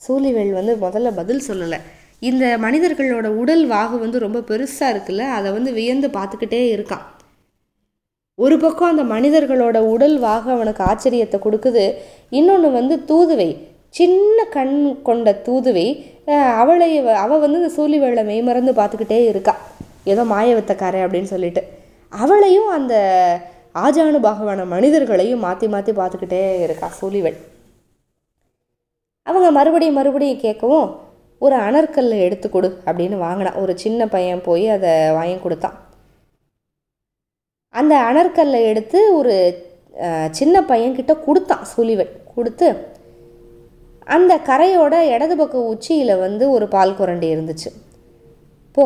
சூழிவேல் 0.09 0.53
வந்து 0.53 0.77
முதல்ல 0.77 1.15
பதில் 1.15 1.47
சொல்லலை. 1.49 1.79
இந்த 2.23 2.45
மனிதர்களோட 2.65 3.27
உடல் 3.41 3.65
வாகு 3.73 3.97
வந்து 4.05 4.19
ரொம்ப 4.25 4.39
பெருசாக 4.49 4.93
இருக்குல்ல 4.95 5.25
அதை 5.37 5.49
வந்து 5.57 5.71
வியந்து 5.79 6.09
பார்த்துக்கிட்டே 6.17 6.61
இருக்கான். 6.75 7.05
ஒரு 8.39 8.57
பக்கம் 8.65 8.91
அந்த 8.93 9.05
மனிதர்களோட 9.15 9.79
உடல் 9.93 10.17
வாகு 10.25 10.49
அவனுக்கு 10.57 10.83
ஆச்சரியத்தை 10.91 11.39
கொடுக்குது 11.45 11.85
இன்னொன்று 12.39 12.69
வந்து 12.79 12.97
தூதுவை 13.11 13.49
சின்ன 13.99 14.45
கண் 14.57 14.77
கொண்ட 15.09 15.29
தூதுவை 15.47 15.87
அவளை 16.63 16.91
அவள் 17.25 17.43
வந்து 17.45 17.61
இந்த 17.61 17.73
சூழிவேளை 17.77 18.23
மெய்மறந்து 18.31 18.73
பார்த்துக்கிட்டே 18.81 19.21
இருக்கா. 19.31 19.55
ஏதோ 20.13 20.23
மாயவத்தக்காரன் 20.35 21.05
அப்படின்னு 21.05 21.31
சொல்லிட்டு. 21.35 21.63
அவளையும் 22.13 22.69
அந்த 22.77 22.95
ஆஜானு 23.85 24.19
பாகவான 24.27 24.61
மனிதர்களையும் 24.75 25.45
மாற்றி 25.47 25.67
மாற்றி 25.75 25.93
பார்த்துக்கிட்டே 25.99 26.41
இருக்கா 26.67 26.87
சூழிவள் 27.01 27.37
அவங்க 29.27 29.49
மறுபடியும் 29.57 29.99
மறுபடியும் 29.99 30.43
கேட்கவும் 30.45 30.89
ஒரு 31.41 31.57
அணற்கல்லை 31.67 32.17
எடுத்து 32.27 32.47
கொடு 32.49 32.69
அப்படின்னு 32.87 33.17
வாங்கினான். 33.27 33.59
ஒரு 33.63 33.73
சின்ன 33.85 34.01
பையன் 34.15 34.47
போய் 34.49 34.67
அதை 34.77 34.93
வாங்கி 35.19 35.37
கொடுத்தான். 35.43 35.77
அந்த 37.75 37.95
அணற்கல்லை 38.11 38.61
எடுத்து 38.71 39.01
ஒரு 39.19 39.35
சின்ன 40.39 40.57
பையன்கிட்ட 40.71 41.13
கொடுத்தான் 41.27 41.65
சூழிவன் 41.73 42.13
கொடுத்து 42.35 42.67
அந்த 44.15 44.33
கரையோட 44.49 44.95
இடது 45.15 45.35
பக்க 45.41 45.63
உச்சியில் 45.73 46.21
வந்து 46.27 46.45
ஒரு 46.57 46.67
பால் 46.75 46.99
குரண்டி 46.99 47.29
இருந்துச்சு. 47.35 47.71
போ 48.75 48.85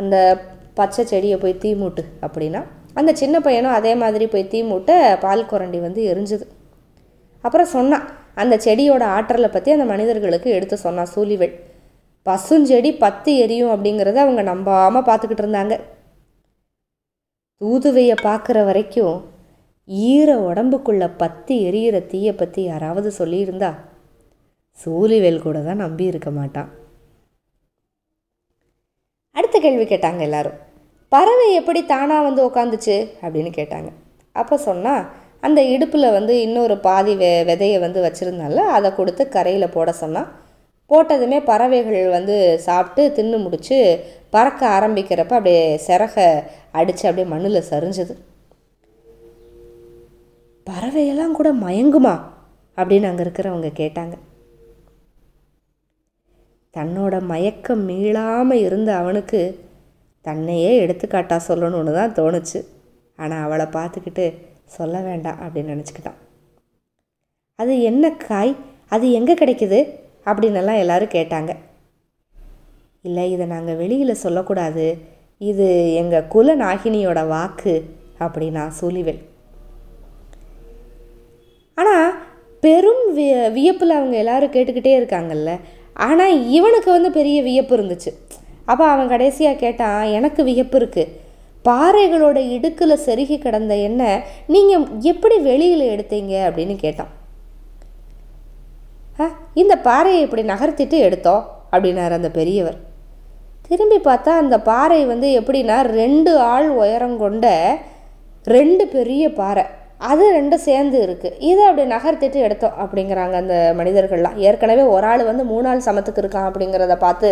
அந்த 0.00 0.16
பச்சை 0.78 1.02
செடியை 1.10 1.36
போய் 1.42 1.60
தீ 1.62 1.70
மூட்டு 1.80 2.02
அப்படின்னா 2.24 2.60
அந்த 3.00 3.10
சின்ன 3.20 3.36
பையனும் 3.46 3.76
அதே 3.78 3.92
மாதிரி 4.02 4.26
போய் 4.32 4.50
தீ 4.52 4.60
மூட்ட 4.70 4.92
பால் 5.24 5.50
குரண்டி 5.50 5.78
வந்து 5.86 6.00
எரிஞ்சுது. 6.12 6.46
அப்புறம் 7.44 7.72
சொன்னான் 7.76 8.06
அந்த 8.42 8.54
செடியோட 8.66 9.04
ஆற்றலை 9.16 9.50
பற்றி 9.54 9.70
அந்த 9.76 9.86
மனிதர்களுக்கு 9.92 10.48
எடுத்து 10.56 10.76
சொன்னான் 10.86 11.12
சூழிவேள் 11.14 11.54
பசுஞ்செடி 12.26 12.90
பத்து 13.04 13.30
எரியும் 13.44 13.72
அப்படிங்கிறத 13.74 14.18
அவங்க 14.24 14.42
நம்பாமல் 14.50 15.06
பார்த்துக்கிட்டு 15.08 15.44
இருந்தாங்க. 15.44 15.74
தூதுவையை 17.60 18.16
பார்க்குற 18.26 18.58
வரைக்கும் 18.68 19.16
ஈர 19.88 20.30
உடம்புக்குள்ள 20.48 21.04
பத்து 21.22 21.54
எரியிற 21.68 21.96
தீயை 22.12 22.32
பற்றி 22.34 22.60
யாராவது 22.64 23.08
சொல்லியிருந்தா 23.18 23.70
சூழிவேல் 24.78 25.44
கூட 25.46 25.56
தான் 25.68 25.82
நம்பி 25.84 26.04
இருக்க 26.10 26.30
மாட்டான். 26.30 26.68
அடுத்த 29.36 29.56
கேள்வி 29.64 29.84
கேட்டாங்க 29.88 30.22
எல்லாரும். 30.28 30.58
பறவை 31.12 31.46
எப்படி 31.60 31.80
தானாக 31.92 32.26
வந்து 32.26 32.40
உக்காந்துச்சு 32.48 32.96
அப்படின்னு 33.22 33.50
கேட்டாங்க. 33.58 33.90
அப்போ 34.36 34.56
சொன்னால் 34.68 35.02
அந்த 35.46 35.60
இடுப்பில் 35.74 36.14
வந்து 36.16 36.34
இன்னொரு 36.46 36.74
பாதி 36.86 37.14
வெ 37.22 37.30
விதையை 37.48 37.78
வந்து 37.84 38.00
வச்சுருந்தால 38.06 38.64
அதை 38.76 38.88
கொடுத்து 38.98 39.22
கரையில் 39.28 39.74
போட 39.76 39.92
சொன்னால் 40.02 40.28
போட்டதுமே 40.92 41.44
பறவைகள் 41.44 42.08
வந்து 42.08 42.58
சாப்பிட்டு 42.58 43.22
தின்னு 43.22 43.42
முடிச்சு 43.42 44.04
பறக்க 44.30 44.68
ஆரம்பிக்கிறப்ப 44.68 45.32
அப்படியே 45.32 45.80
சிறக 45.86 46.44
அடித்து 46.70 47.08
அப்படியே 47.08 47.34
மண்ணில் 47.34 47.68
சரிஞ்சுது. 47.70 48.14
பறவையெல்லாம் 50.66 51.32
கூட 51.32 51.52
மயங்குமா? 51.54 52.14
அப்படின்னு 52.76 53.02
அங்கே 53.02 53.22
இருக்கிறவங்க 53.22 53.70
கேட்டாங்க. 53.76 54.14
தன்னோட 56.76 57.20
மயக்கம் 57.22 57.88
மீளாமல் 57.88 58.62
இருந்த 58.62 58.96
அவனுக்கு 58.96 59.40
தன்னையே 60.20 60.86
எடுத்துக்காட்டா 60.86 61.40
சொல்லணும்னு 61.48 61.92
தான் 61.92 62.12
தோணுச்சு. 62.12 62.60
ஆனால் 63.16 63.42
அவளை 63.42 63.66
பார்த்துக்கிட்டு 63.66 64.38
சொல்ல 64.64 65.00
வேண்டாம் 65.00 65.40
அப்படின்னு 65.40 65.74
நினச்சிக்கிட்டான். 65.74 66.18
அது 67.58 67.82
என்ன 67.82 68.10
காய்? 68.10 68.56
அது 68.88 69.12
எங்கே 69.12 69.34
கிடைக்குது? 69.34 70.00
அப்படின்னெல்லாம் 70.26 70.80
எல்லோரும் 70.82 71.14
கேட்டாங்க. 71.14 71.52
இல்லை 73.04 73.24
இதை 73.32 73.46
நாங்கள் 73.46 73.78
வெளியில் 73.82 74.22
சொல்லக்கூடாது. 74.24 74.86
இது 75.50 75.68
எங்கள் 76.00 76.28
குல 76.34 76.54
நாகினியோட 76.56 77.20
வாக்கு 77.34 77.74
அப்படின்னா 78.24 78.64
சூழிவேல் 78.80 79.22
ஆனால் 81.78 82.10
பெரும் 82.62 83.04
விய 83.14 83.34
வியப்பில் 83.56 83.98
அவங்க 83.98 84.16
எல்லோரும் 84.22 84.52
கேட்டுக்கிட்டே 84.54 84.92
இருக்காங்கல்ல. 84.98 85.52
ஆனால் 86.06 86.34
இவனுக்கு 86.56 86.90
வந்து 86.90 87.10
பெரிய 87.18 87.38
வியப்பு 87.42 87.74
இருந்துச்சு. 87.76 88.10
அப்போ 88.70 88.84
அவன் 88.88 89.12
கடைசியாக 89.14 89.60
கேட்டான் 89.62 90.02
எனக்கு 90.18 90.42
வியப்பு 90.44 90.76
இருக்குது 90.80 91.14
பாறைகளோட 91.64 92.38
இடுக்கில் 92.54 93.02
செருகி 93.06 93.38
கிடந்த 93.38 93.74
எண்ணெய் 93.88 94.22
நீங்கள் 94.46 94.86
எப்படி 95.12 95.36
வெளியில் 95.48 95.84
எடுத்தீங்க? 95.94 96.34
அப்படின்னு 96.48 96.76
கேட்டான். 96.76 97.10
இந்த 99.62 99.74
பாறையை 99.88 100.20
இப்படி 100.26 100.42
நகர்த்திட்டு 100.52 100.96
எடுத்தோம் 101.08 101.42
அப்படின்னாரு 101.74 102.14
அந்த 102.18 102.30
பெரியவர். 102.38 102.78
திரும்பி 103.68 103.98
பார்த்தா 104.06 104.32
அந்த 104.42 104.56
பாறை 104.70 105.00
வந்து 105.12 105.28
எப்படின்னா 105.40 105.76
ரெண்டு 106.00 106.32
ஆள் 106.54 106.68
உயரம் 106.80 107.16
கொண்ட 107.22 107.46
ரெண்டு 108.54 108.84
பெரிய 108.96 109.24
பாறை. 109.38 109.64
அது 110.10 110.24
ரெண்டும் 110.36 110.64
சேர்ந்து 110.68 110.98
இருக்குது 111.06 111.36
இதை 111.48 111.62
அப்படி 111.66 111.84
நகர்த்திட்டு 111.94 112.38
எடுத்தோம் 112.46 112.78
அப்படிங்கிறாங்க 112.82 113.34
அந்த 113.42 113.56
மனிதர்கள்லாம். 113.80 114.38
ஏற்கனவே 114.46 114.84
ஒரு 114.94 115.06
ஆள் 115.10 115.22
வந்து 115.28 115.44
மூணு 115.50 115.66
ஆள் 115.72 115.84
சமத்துக்கு 115.88 116.22
இருக்கான் 116.22 116.48
அப்படிங்கிறத 116.48 116.96
பார்த்து 117.04 117.28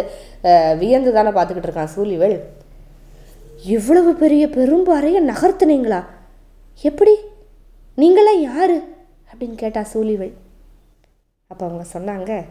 வியந்து 0.82 1.12
தானே 1.16 1.32
பார்த்துக்கிட்டு 1.38 1.70
இருக்கான் 1.70 1.92
சூழிவேல் 1.96 2.36
இவ்வளவு 3.76 4.12
பெரிய 4.22 4.44
பெரும்பாறையை 4.58 5.22
நகர்த்துனீங்களா? 5.32 6.00
எப்படி? 6.90 7.14
நீங்களாம் 8.02 8.40
யாரு? 8.50 8.78
அப்படின்னு 9.32 9.58
கேட்டா 9.64 9.82
சூழிவேல் 9.94 10.34
அப்போ 11.50 11.66
அவங்க 11.66 11.86
சொன்னாங்க 11.92 12.48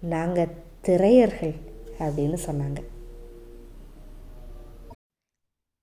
நாங்கள் 0.00 0.54
திரையர்கள் 0.84 1.54
அப்படின்னு 1.98 2.38
சொன்னாங்க. 2.46 2.80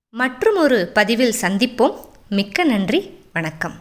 மற்றும் 0.09 0.57
ஒரு 0.57 0.89
பதிவில் 0.93 1.35
சந்திப்போம். 1.41 1.95
மிக்க 2.29 2.63
நன்றி. 2.63 3.23
வணக்கம். 3.33 3.75